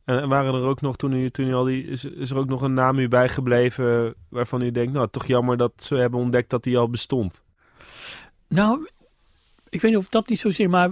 En 0.05 0.29
waren 0.29 0.55
er 0.55 0.65
ook 0.65 0.81
nog, 0.81 0.97
toen 0.97 1.13
u, 1.13 1.31
toen 1.31 1.47
u 1.47 1.55
al 1.55 1.65
die, 1.65 1.87
is, 1.87 2.05
is 2.05 2.31
er 2.31 2.39
ook 2.39 2.49
nog 2.49 2.63
een 2.63 2.75
naam 2.75 2.99
u 2.99 3.09
bijgebleven 3.09 4.15
waarvan 4.29 4.63
u 4.63 4.71
denkt, 4.71 4.93
nou, 4.93 5.09
toch 5.11 5.27
jammer 5.27 5.57
dat 5.57 5.73
ze 5.77 5.95
hebben 5.95 6.21
ontdekt 6.21 6.51
dat 6.51 6.63
die 6.63 6.79
al 6.79 6.91
bestond? 6.91 7.43
Nou, 8.49 8.89
ik 9.69 9.81
weet 9.81 9.91
niet 9.91 10.01
of 10.01 10.09
dat 10.09 10.29
niet 10.29 10.41
zozeer, 10.41 10.71
maar 10.71 10.91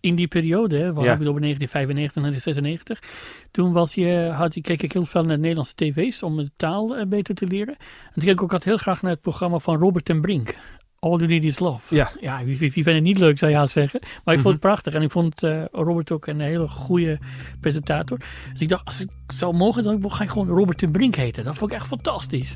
in 0.00 0.14
die 0.14 0.28
periode, 0.28 0.76
we 0.76 0.82
hebben 0.82 1.04
het 1.04 1.28
over 1.28 1.40
1995 1.40 2.24
en 2.24 2.40
96, 2.40 3.02
toen 3.50 3.72
was 3.72 3.94
je, 3.94 4.30
had, 4.34 4.60
keek 4.60 4.82
ik 4.82 4.92
heel 4.92 5.06
veel 5.06 5.24
naar 5.24 5.38
Nederlandse 5.38 5.74
tv's 5.74 6.22
om 6.22 6.36
de 6.36 6.50
taal 6.56 6.96
eh, 6.96 7.06
beter 7.06 7.34
te 7.34 7.46
leren. 7.46 7.74
En 7.76 8.12
toen 8.12 8.22
keek 8.22 8.32
ik 8.32 8.42
ook 8.42 8.52
altijd 8.52 8.70
heel 8.70 8.82
graag 8.82 9.02
naar 9.02 9.10
het 9.10 9.20
programma 9.20 9.58
van 9.58 9.78
Robert 9.78 10.04
ten 10.04 10.20
Brink. 10.20 10.56
All 11.04 11.16
You 11.18 11.26
Need 11.26 11.44
Is 11.44 11.58
Love. 11.58 11.94
Ja. 11.94 12.10
Ja, 12.20 12.36
wie, 12.44 12.58
wie, 12.58 12.72
wie 12.72 12.82
vindt 12.82 12.98
het 12.98 13.02
niet 13.02 13.18
leuk, 13.18 13.38
zou 13.38 13.50
je 13.50 13.56
haast 13.56 13.72
zeggen. 13.72 14.00
Maar 14.02 14.34
ik 14.34 14.40
vond 14.40 14.42
Mhm. 14.42 14.48
het 14.48 14.60
prachtig 14.60 14.94
en 14.94 15.02
ik 15.02 15.10
vond 15.10 15.42
eh, 15.42 15.62
Robert 15.72 16.10
ook 16.12 16.26
een 16.26 16.40
hele 16.40 16.68
goede 16.68 17.18
presentator. 17.60 18.18
Dus 18.52 18.60
ik 18.60 18.68
dacht, 18.68 18.84
als 18.86 19.00
ik 19.00 19.08
zou 19.34 19.54
mogen, 19.54 19.82
dan 19.82 20.10
ga 20.10 20.24
ik 20.24 20.30
gewoon 20.30 20.48
Robert 20.48 20.78
ten 20.78 20.90
Brink 20.90 21.14
heten. 21.14 21.44
Dat 21.44 21.56
vond 21.56 21.70
ik 21.70 21.76
echt 21.76 21.86
fantastisch. 21.86 22.54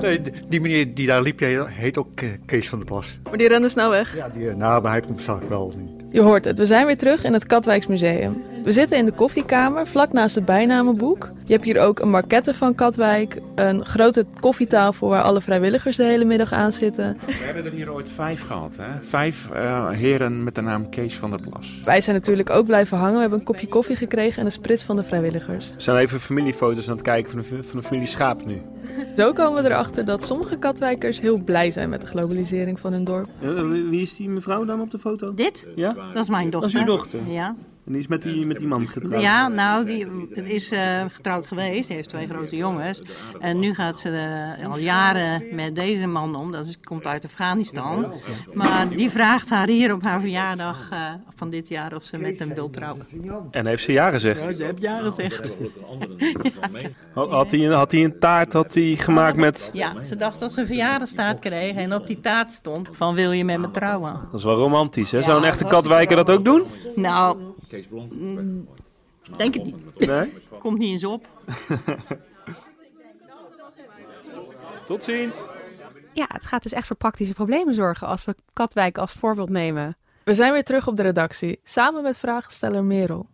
Nee, 0.00 0.20
die 0.48 0.60
meneer 0.60 0.94
die 0.94 1.06
daar 1.06 1.22
liep, 1.22 1.40
heet 1.68 1.98
ook 1.98 2.20
eh, 2.20 2.28
Kees 2.46 2.68
van 2.68 2.78
der 2.78 2.86
Plas. 2.88 3.18
Maar 3.28 3.38
die 3.38 3.48
rende 3.48 3.68
snel 3.68 3.90
weg. 3.90 4.16
Ja, 4.16 4.28
die, 4.28 4.48
eh, 4.48 4.54
nou, 4.56 4.82
maar 4.82 4.90
hij 4.92 5.00
komt 5.00 5.20
straks 5.20 5.48
wel. 5.48 5.74
Je 6.12 6.20
hoort 6.20 6.44
het, 6.44 6.58
we 6.58 6.66
zijn 6.66 6.86
weer 6.86 6.96
terug 6.96 7.24
in 7.24 7.32
het 7.32 7.46
Katwijksmuseum. 7.46 8.42
We 8.64 8.72
zitten 8.72 8.96
in 8.96 9.04
de 9.04 9.12
koffiekamer, 9.12 9.86
vlak 9.86 10.12
naast 10.12 10.34
het 10.34 10.44
bijnamenboek. 10.44 11.30
Je 11.44 11.52
hebt 11.52 11.64
hier 11.64 11.80
ook 11.80 11.98
een 11.98 12.10
markette 12.10 12.54
van 12.54 12.74
Katwijk, 12.74 13.40
een 13.54 13.84
grote 13.84 14.26
koffietafel 14.40 15.08
waar 15.08 15.22
alle 15.22 15.40
vrijwilligers 15.40 15.96
de 15.96 16.04
hele 16.04 16.24
middag 16.24 16.52
aan 16.52 16.72
zitten. 16.72 17.18
We 17.26 17.32
hebben 17.32 17.64
er 17.64 17.72
hier 17.72 17.92
ooit 17.92 18.08
vijf 18.08 18.46
gehad, 18.46 18.76
hè? 18.76 19.00
Vijf 19.08 19.50
eh, 19.50 19.90
heren 19.90 20.44
met 20.44 20.54
de 20.54 20.60
naam 20.60 20.88
Kees 20.88 21.16
van 21.16 21.30
der 21.30 21.40
Plas. 21.40 21.80
Wij 21.84 22.00
zijn 22.00 22.16
natuurlijk 22.16 22.50
ook 22.50 22.66
blijven 22.66 22.98
hangen. 22.98 23.14
We 23.14 23.20
hebben 23.20 23.38
een 23.38 23.44
kopje 23.44 23.68
koffie 23.68 23.96
gekregen 23.96 24.40
en 24.40 24.46
een 24.46 24.52
sprits 24.52 24.82
van 24.82 24.96
de 24.96 25.02
vrijwilligers. 25.02 25.72
We 25.74 25.82
zijn 25.82 25.96
even 25.96 26.20
familiefoto's 26.20 26.88
aan 26.88 26.94
het 26.94 27.02
kijken 27.02 27.30
van 27.30 27.40
de, 27.40 27.62
van 27.62 27.80
de 27.80 27.86
familie 27.86 28.06
Schaap 28.06 28.46
nu. 28.46 28.62
Zo 29.16 29.32
komen 29.32 29.62
we 29.62 29.68
erachter 29.68 30.04
dat 30.04 30.22
sommige 30.22 30.56
Katwijkers 30.56 31.20
heel 31.20 31.38
blij 31.38 31.70
zijn 31.70 31.88
met 31.88 32.00
de 32.00 32.06
globalisering 32.06 32.80
van 32.80 32.92
hun 32.92 33.04
dorp. 33.04 33.28
wie 33.90 34.02
is 34.02 34.16
die 34.16 34.28
mevrouw 34.28 34.64
dan 34.64 34.80
op 34.80 34.90
de 34.90 34.98
foto? 34.98 35.34
Dit? 35.34 35.66
Ja? 35.74 35.94
Dat 36.14 36.22
is 36.22 36.28
mijn 36.28 36.50
dochter. 36.50 36.72
Dat 36.72 36.80
is 36.80 36.86
uw 36.88 36.96
dochter? 36.96 37.32
Ja. 37.32 37.54
En 37.90 37.96
die 37.96 38.04
is 38.04 38.10
met 38.10 38.22
die, 38.22 38.46
met 38.46 38.58
die 38.58 38.66
man 38.66 38.88
getrouwd? 38.88 39.22
Ja, 39.22 39.48
nou, 39.48 39.84
die 39.84 40.06
is 40.44 40.70
eh, 40.70 41.04
getrouwd 41.08 41.46
geweest. 41.46 41.86
Die 41.86 41.96
heeft 41.96 42.08
twee 42.08 42.26
grote 42.28 42.56
jongens. 42.56 43.02
En 43.40 43.58
nu 43.58 43.74
gaat 43.74 44.00
ze 44.00 44.08
eh, 44.58 44.66
al 44.70 44.78
jaren 44.78 45.42
met 45.52 45.74
deze 45.74 46.06
man 46.06 46.36
om. 46.36 46.52
Dat 46.52 46.66
is, 46.66 46.78
komt 46.80 47.06
uit 47.06 47.24
Afghanistan. 47.24 48.12
Maar 48.52 48.88
die 48.88 49.10
vraagt 49.10 49.50
haar 49.50 49.68
hier 49.68 49.92
op 49.92 50.04
haar 50.04 50.20
verjaardag 50.20 50.88
eh, 50.90 51.04
van 51.36 51.50
dit 51.50 51.68
jaar 51.68 51.94
of 51.94 52.04
ze 52.04 52.18
met 52.18 52.38
hem 52.38 52.54
wil 52.54 52.70
trouwen. 52.70 53.06
En 53.50 53.66
heeft 53.66 53.82
ze 53.82 53.92
ja 53.92 54.10
gezegd? 54.10 54.42
Ja, 54.42 54.52
ze 54.52 54.62
heeft 54.64 54.80
ja 54.80 55.02
gezegd. 55.02 55.52
Had, 57.12 57.30
had, 57.30 57.50
hij, 57.50 57.66
een- 57.66 57.72
had 57.72 57.92
hij 57.92 58.04
een 58.04 58.18
taart 58.18 58.52
had 58.52 58.74
hij 58.74 58.94
gemaakt 58.98 59.36
met... 59.36 59.70
Ja, 59.72 60.02
ze 60.02 60.16
dacht 60.16 60.40
dat 60.40 60.52
ze 60.52 60.60
een 60.60 60.66
verjaardacht 60.66 61.38
kreeg 61.40 61.76
en 61.76 61.94
op 61.94 62.06
die 62.06 62.20
taart 62.20 62.52
stond 62.52 62.88
van 62.92 63.14
wil 63.14 63.32
je 63.32 63.44
met 63.44 63.58
me 63.58 63.70
trouwen? 63.70 64.12
Dat 64.30 64.40
is 64.40 64.44
wel 64.44 64.54
romantisch, 64.54 65.10
hè? 65.10 65.22
Zou 65.22 65.38
een 65.38 65.44
echte 65.44 65.64
Katwijker 65.64 66.16
dat 66.16 66.30
ook 66.30 66.44
doen? 66.44 66.62
Nou, 66.94 67.36
mm, 68.10 68.68
denk 69.36 69.54
het 69.54 69.64
niet. 69.64 70.06
Nee? 70.06 70.32
Komt 70.58 70.78
niet 70.78 70.90
eens 70.90 71.04
op. 71.04 71.28
Tot 74.86 75.02
ziens. 75.02 75.36
Ja, 76.12 76.26
het 76.28 76.46
gaat 76.46 76.62
dus 76.62 76.72
echt 76.72 76.86
voor 76.86 76.96
praktische 76.96 77.34
problemen 77.34 77.74
zorgen 77.74 78.06
als 78.06 78.24
we 78.24 78.34
Katwijk 78.52 78.98
als 78.98 79.12
voorbeeld 79.12 79.48
nemen. 79.48 79.96
We 80.24 80.34
zijn 80.34 80.52
weer 80.52 80.64
terug 80.64 80.86
op 80.86 80.96
de 80.96 81.02
redactie, 81.02 81.60
samen 81.64 82.02
met 82.02 82.18
vragensteller 82.18 82.84
Merel. 82.84 83.26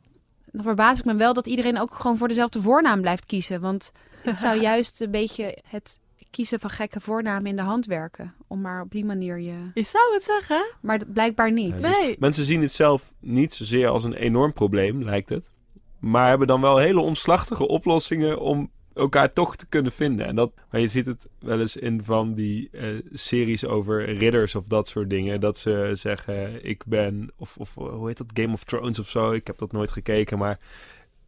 Dan 0.44 0.62
verbaas 0.62 0.98
ik 0.98 1.04
me 1.04 1.14
wel 1.14 1.32
dat 1.32 1.46
iedereen 1.46 1.78
ook 1.78 1.94
gewoon 1.94 2.16
voor 2.16 2.28
dezelfde 2.28 2.60
voornaam 2.60 3.00
blijft 3.00 3.26
kiezen. 3.26 3.60
Want 3.60 3.92
het 4.22 4.38
zou 4.44 4.60
juist 4.60 5.00
een 5.00 5.10
beetje 5.10 5.58
het 5.68 5.98
kiezen 6.36 6.60
van 6.60 6.70
gekke 6.70 7.00
voornamen 7.00 7.46
in 7.46 7.56
de 7.56 7.62
hand 7.62 7.86
werken. 7.86 8.34
Om 8.46 8.60
maar 8.60 8.82
op 8.82 8.90
die 8.90 9.04
manier 9.04 9.38
je... 9.40 9.70
Je 9.74 9.82
zou 9.82 10.12
het 10.12 10.22
zeggen, 10.22 10.66
Maar 10.80 11.00
blijkbaar 11.06 11.52
niet. 11.52 11.82
Nee. 11.82 12.16
Mensen 12.18 12.44
zien 12.44 12.62
het 12.62 12.72
zelf 12.72 13.14
niet 13.20 13.54
zozeer 13.54 13.88
als 13.88 14.04
een 14.04 14.14
enorm 14.14 14.52
probleem, 14.52 15.02
lijkt 15.02 15.28
het. 15.28 15.52
Maar 15.98 16.28
hebben 16.28 16.46
dan 16.46 16.60
wel 16.60 16.76
hele 16.76 17.00
omslachtige 17.00 17.68
oplossingen 17.68 18.40
om 18.40 18.70
elkaar 18.94 19.32
toch 19.32 19.56
te 19.56 19.66
kunnen 19.66 19.92
vinden. 19.92 20.26
En 20.26 20.34
dat, 20.34 20.52
maar 20.70 20.80
je 20.80 20.88
ziet 20.88 21.06
het 21.06 21.28
wel 21.38 21.60
eens 21.60 21.76
in 21.76 22.02
van 22.02 22.34
die 22.34 22.68
eh, 22.72 22.88
series 23.12 23.64
over 23.64 24.16
ridders 24.16 24.54
of 24.54 24.66
dat 24.66 24.88
soort 24.88 25.10
dingen. 25.10 25.40
Dat 25.40 25.58
ze 25.58 25.90
zeggen, 25.94 26.64
ik 26.64 26.82
ben, 26.86 27.30
of, 27.36 27.56
of 27.56 27.74
hoe 27.74 28.06
heet 28.06 28.16
dat, 28.16 28.30
Game 28.34 28.52
of 28.52 28.64
Thrones 28.64 28.98
of 28.98 29.08
zo. 29.08 29.32
Ik 29.32 29.46
heb 29.46 29.58
dat 29.58 29.72
nooit 29.72 29.92
gekeken, 29.92 30.38
maar 30.38 30.58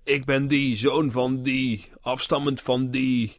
ik 0.03 0.25
ben 0.25 0.49
die, 0.49 0.77
zoon 0.77 1.11
van 1.11 1.43
die, 1.43 1.85
afstammend 2.01 2.61
van 2.61 2.91
die. 2.91 3.39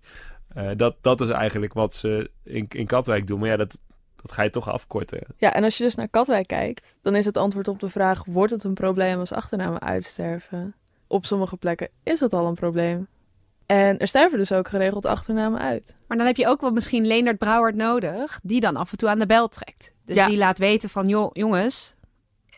Eh, 0.53 0.69
dat, 0.75 0.95
dat 1.01 1.21
is 1.21 1.27
eigenlijk 1.29 1.73
wat 1.73 1.95
ze 1.95 2.31
in, 2.43 2.65
in 2.69 2.85
Katwijk 2.85 3.27
doen. 3.27 3.39
Maar 3.39 3.49
ja, 3.49 3.57
dat, 3.57 3.77
dat 4.15 4.31
ga 4.31 4.43
je 4.43 4.49
toch 4.49 4.69
afkorten. 4.69 5.21
Ja, 5.37 5.53
en 5.53 5.63
als 5.63 5.77
je 5.77 5.83
dus 5.83 5.95
naar 5.95 6.07
Katwijk 6.07 6.47
kijkt, 6.47 6.97
dan 7.01 7.15
is 7.15 7.25
het 7.25 7.37
antwoord 7.37 7.67
op 7.67 7.79
de 7.79 7.89
vraag: 7.89 8.23
wordt 8.25 8.51
het 8.51 8.63
een 8.63 8.73
probleem 8.73 9.19
als 9.19 9.31
achternamen 9.31 9.81
uitsterven? 9.81 10.75
Op 11.07 11.25
sommige 11.25 11.57
plekken 11.57 11.89
is 12.03 12.19
het 12.19 12.33
al 12.33 12.47
een 12.47 12.55
probleem. 12.55 13.07
En 13.65 13.97
er 13.99 14.07
sterven 14.07 14.37
dus 14.37 14.51
ook 14.51 14.67
geregeld 14.67 15.05
achternamen 15.05 15.59
uit. 15.59 15.95
Maar 16.07 16.17
dan 16.17 16.25
heb 16.25 16.37
je 16.37 16.47
ook 16.47 16.61
wel 16.61 16.71
misschien 16.71 17.07
Leendert 17.07 17.37
Brouwert 17.37 17.75
nodig, 17.75 18.39
die 18.43 18.59
dan 18.61 18.75
af 18.75 18.91
en 18.91 18.97
toe 18.97 19.09
aan 19.09 19.19
de 19.19 19.25
bel 19.25 19.47
trekt. 19.47 19.93
Dus 20.05 20.15
Ja. 20.15 20.27
die 20.27 20.37
laat 20.37 20.59
weten 20.59 20.89
van, 20.89 21.07
joh, 21.07 21.29
jongens, 21.33 21.95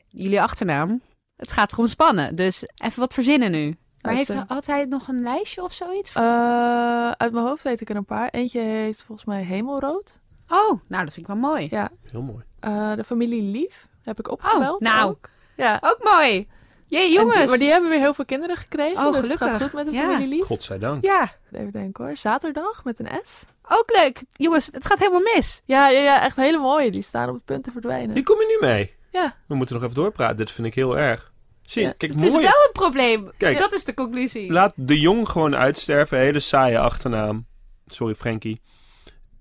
jullie 0.07 0.41
achternaam, 0.41 1.01
het 1.35 1.51
gaat 1.51 1.71
erom 1.73 1.87
spannen. 1.87 2.35
Dus 2.35 2.63
even 2.83 2.99
wat 2.99 3.13
verzinnen 3.13 3.51
nu. 3.51 3.75
Maar 4.01 4.13
heeft, 4.13 4.33
had 4.47 4.65
hij 4.65 4.85
nog 4.85 5.07
een 5.07 5.21
lijstje 5.21 5.63
of 5.63 5.73
zoiets? 5.73 6.13
Eh, 6.15 7.11
uit 7.11 7.31
mijn 7.33 7.45
hoofd 7.45 7.63
weet 7.63 7.81
ik 7.81 7.89
er 7.89 7.95
een 7.95 8.05
paar. 8.05 8.29
Eentje 8.29 8.59
heet 8.59 9.03
volgens 9.05 9.27
mij 9.27 9.43
Hemelrood. 9.43 10.19
Oh, 10.47 10.81
nou 10.87 11.03
dat 11.05 11.13
vind 11.13 11.17
ik 11.17 11.27
wel 11.27 11.35
mooi. 11.35 11.67
Ja. 11.71 11.89
Heel 12.11 12.21
mooi. 12.21 12.43
Eh, 12.59 12.93
de 12.95 13.03
familie 13.03 13.41
Lief 13.41 13.87
heb 14.03 14.19
ik 14.19 14.31
opgebeld. 14.31 14.81
Oh, 14.81 14.91
nou. 14.91 15.09
ook. 15.09 15.29
Ja. 15.55 15.77
Ook 15.81 15.99
mooi. 16.03 16.47
Jee, 16.85 17.05
En 17.05 17.11
jongens. 17.11 17.49
maar 17.49 17.59
die 17.59 17.69
hebben 17.69 17.89
weer 17.89 17.99
heel 17.99 18.13
veel 18.13 18.25
kinderen 18.25 18.57
gekregen. 18.57 18.97
Oh, 18.97 19.03
dus 19.05 19.15
het 19.15 19.23
gelukkig. 19.25 19.47
gaat 19.47 19.61
goed 19.61 19.73
met 19.73 19.85
de 19.85 19.91
Ja. 19.91 20.01
familie 20.01 20.27
Lief. 20.27 20.45
Godzijdank. 20.45 21.03
Ja, 21.05 21.29
Even 21.51 21.71
denken 21.71 22.05
hoor. 22.05 22.17
Zaterdag 22.17 22.83
met 22.83 22.99
een 22.99 23.19
S. 23.23 23.43
ook 23.69 23.91
leuk. 24.01 24.23
Jongens, 24.31 24.69
het 24.71 24.85
gaat 24.85 24.99
helemaal 24.99 25.33
mis. 25.35 25.61
Ja, 25.65 25.89
ja, 25.89 25.99
ja, 25.99 26.21
echt 26.21 26.35
hele 26.35 26.57
mooie. 26.57 26.91
Die 26.91 27.01
staan 27.01 27.27
op 27.29 27.33
het 27.35 27.45
punt 27.45 27.63
te 27.63 27.71
verdwijnen. 27.71 28.15
Die 28.15 28.23
kom 28.23 28.39
je 28.39 28.57
nu 28.61 28.67
mee. 28.67 28.95
Ja. 29.11 29.35
We 29.47 29.55
moeten 29.55 29.75
nog 29.75 29.83
even 29.83 29.95
doorpraten. 29.95 30.37
Dit 30.37 30.51
vind 30.51 30.67
ik 30.67 30.75
heel 30.75 30.97
erg. 30.97 31.30
Zie, 31.71 31.81
Ja. 31.81 31.93
kijk, 31.97 32.11
Het 32.13 32.21
is 32.21 32.31
wel 32.31 32.41
een 32.43 32.71
probleem. 32.73 33.31
Kijk. 33.37 33.57
Dat 33.57 33.73
is 33.73 33.85
de 33.85 33.93
conclusie. 33.93 34.51
Laat 34.51 34.73
de 34.75 34.99
jong 34.99 35.29
gewoon 35.29 35.55
uitsterven. 35.55 36.17
Hele 36.17 36.39
saaie 36.39 36.79
achternaam. 36.79 37.45
Sorry, 37.85 38.15
Frankie. 38.15 38.61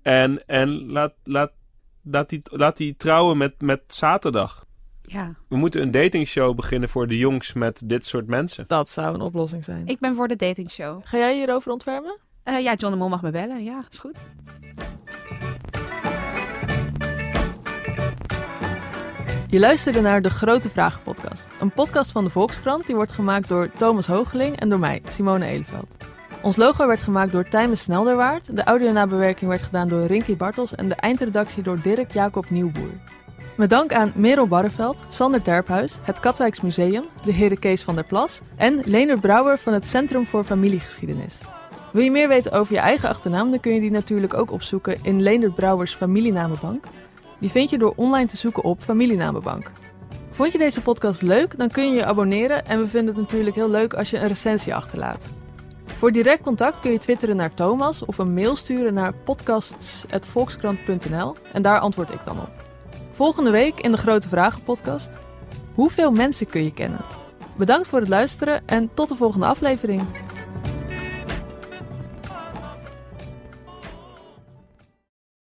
En, 0.01 0.47
en 0.47 0.91
laat, 0.91 1.13
laat, 1.23 1.51
laat, 2.03 2.29
die, 2.29 2.41
laat 2.43 2.77
die 2.77 2.95
trouwen 2.97 3.37
met, 3.37 3.61
met 3.61 3.81
zaterdag. 3.87 4.65
Ja, 5.01 5.35
We 5.49 5.55
moeten 5.57 5.81
een 5.81 5.91
datingshow 5.91 6.55
beginnen 6.55 6.89
voor 6.89 7.07
de 7.07 7.17
jongs 7.17 7.53
met 7.53 7.81
dit 7.85 8.05
soort 8.05 8.27
mensen. 8.27 8.65
Dat 8.67 8.89
zou 8.89 9.13
een 9.13 9.21
oplossing 9.21 9.63
zijn. 9.63 9.87
ik 9.87 9.99
ben 9.99 10.15
voor 10.15 10.27
de 10.27 10.35
datingshow. 10.35 11.01
Ga 11.03 11.17
jij 11.17 11.35
hierover 11.35 11.71
ontfermen? 11.71 12.17
Eh 12.43 12.59
ja, 12.63 12.73
John 12.73 12.93
de 12.93 12.99
Mol 12.99 13.09
mag 13.09 13.21
me 13.21 13.31
bellen. 13.31 13.63
Ja, 13.63 13.83
is 13.91 13.97
goed. 13.99 14.21
Je 19.51 19.59
luisterde 19.59 20.01
naar 20.01 20.21
de 20.21 20.29
Grote 20.29 20.69
Vragen 20.69 21.01
podcast. 21.01 21.47
Een 21.59 21.71
podcast 21.71 22.11
van 22.11 22.23
de 22.23 22.29
Volkskrant 22.29 22.85
die 22.85 22.95
wordt 22.95 23.11
gemaakt 23.11 23.47
door 23.47 23.71
Thomas 23.77 24.07
Hoogeling 24.07 24.59
en 24.59 24.69
door 24.69 24.79
mij, 24.79 25.01
Simone 25.07 25.45
Eleveld. 25.45 25.95
Ons 26.41 26.55
logo 26.55 26.87
werd 26.87 27.01
gemaakt 27.01 27.31
door 27.31 27.47
Tijmen 27.47 27.77
Snelderwaard. 27.77 28.55
De 28.55 28.63
audionabewerking 28.63 29.49
werd 29.49 29.61
gedaan 29.61 29.87
door 29.87 30.05
Rinky 30.05 30.37
Bartels 30.37 30.75
en 30.75 30.89
de 30.89 30.95
eindredactie 30.95 31.63
door 31.63 31.81
Dirk 31.81 32.13
Jacob 32.13 32.49
Nieuwboer. 32.49 32.91
Met 33.57 33.69
dank 33.69 33.93
aan 33.93 34.13
Merel 34.15 34.47
Barreveld, 34.47 35.03
Sander 35.07 35.41
Terphuis, 35.41 35.99
het 36.01 36.19
Katwijks 36.19 36.61
Museum, 36.61 37.05
de 37.23 37.31
heren 37.31 37.59
Kees 37.59 37.83
van 37.83 37.95
der 37.95 38.05
Plas 38.05 38.41
en 38.55 38.81
Leonard 38.85 39.21
Brouwer 39.21 39.57
van 39.57 39.73
het 39.73 39.87
Centrum 39.87 40.25
voor 40.25 40.43
Familiegeschiedenis. 40.43 41.39
Wil 41.91 42.03
je 42.03 42.11
meer 42.11 42.27
weten 42.27 42.51
over 42.51 42.73
je 42.73 42.79
eigen 42.79 43.09
achternaam, 43.09 43.51
dan 43.51 43.59
kun 43.59 43.73
je 43.73 43.79
die 43.79 43.91
natuurlijk 43.91 44.33
ook 44.33 44.51
opzoeken 44.51 44.97
in 45.01 45.21
Leendert 45.21 45.55
Brouwers 45.55 45.95
familienamenbank. 45.95 46.85
Die 47.41 47.51
vind 47.51 47.69
je 47.69 47.77
door 47.77 47.93
online 47.95 48.27
te 48.27 48.37
zoeken 48.37 48.63
op 48.63 48.81
familienamenbank. 48.81 49.71
Vond 50.29 50.51
je 50.51 50.57
deze 50.57 50.81
podcast 50.81 51.21
leuk? 51.21 51.57
Dan 51.57 51.69
kun 51.69 51.87
je 51.87 51.93
je 51.95 52.05
abonneren 52.05 52.65
en 52.65 52.79
we 52.79 52.87
vinden 52.87 53.13
het 53.13 53.23
natuurlijk 53.23 53.55
heel 53.55 53.69
leuk 53.69 53.93
als 53.93 54.09
je 54.09 54.17
een 54.17 54.27
recensie 54.27 54.75
achterlaat. 54.75 55.29
Voor 55.85 56.11
direct 56.11 56.43
contact 56.43 56.79
kun 56.79 56.91
je 56.91 56.97
twitteren 56.97 57.35
naar 57.35 57.53
Thomas 57.53 58.05
of 58.05 58.17
een 58.17 58.33
mail 58.33 58.55
sturen 58.55 58.93
naar 58.93 59.13
podcasts.volkskrant.nl 59.13 61.35
en 61.53 61.61
daar 61.61 61.79
antwoord 61.79 62.13
ik 62.13 62.25
dan 62.25 62.39
op. 62.39 62.51
Volgende 63.11 63.51
week 63.51 63.79
in 63.79 63.91
de 63.91 63.97
Grote 63.97 64.29
Vragen 64.29 64.63
podcast. 64.63 65.17
Hoeveel 65.73 66.11
mensen 66.11 66.47
kun 66.47 66.63
je 66.63 66.73
kennen? 66.73 67.05
Bedankt 67.57 67.87
voor 67.87 67.99
het 67.99 68.09
luisteren 68.09 68.67
en 68.67 68.93
tot 68.93 69.09
de 69.09 69.15
volgende 69.15 69.45
aflevering. 69.45 70.01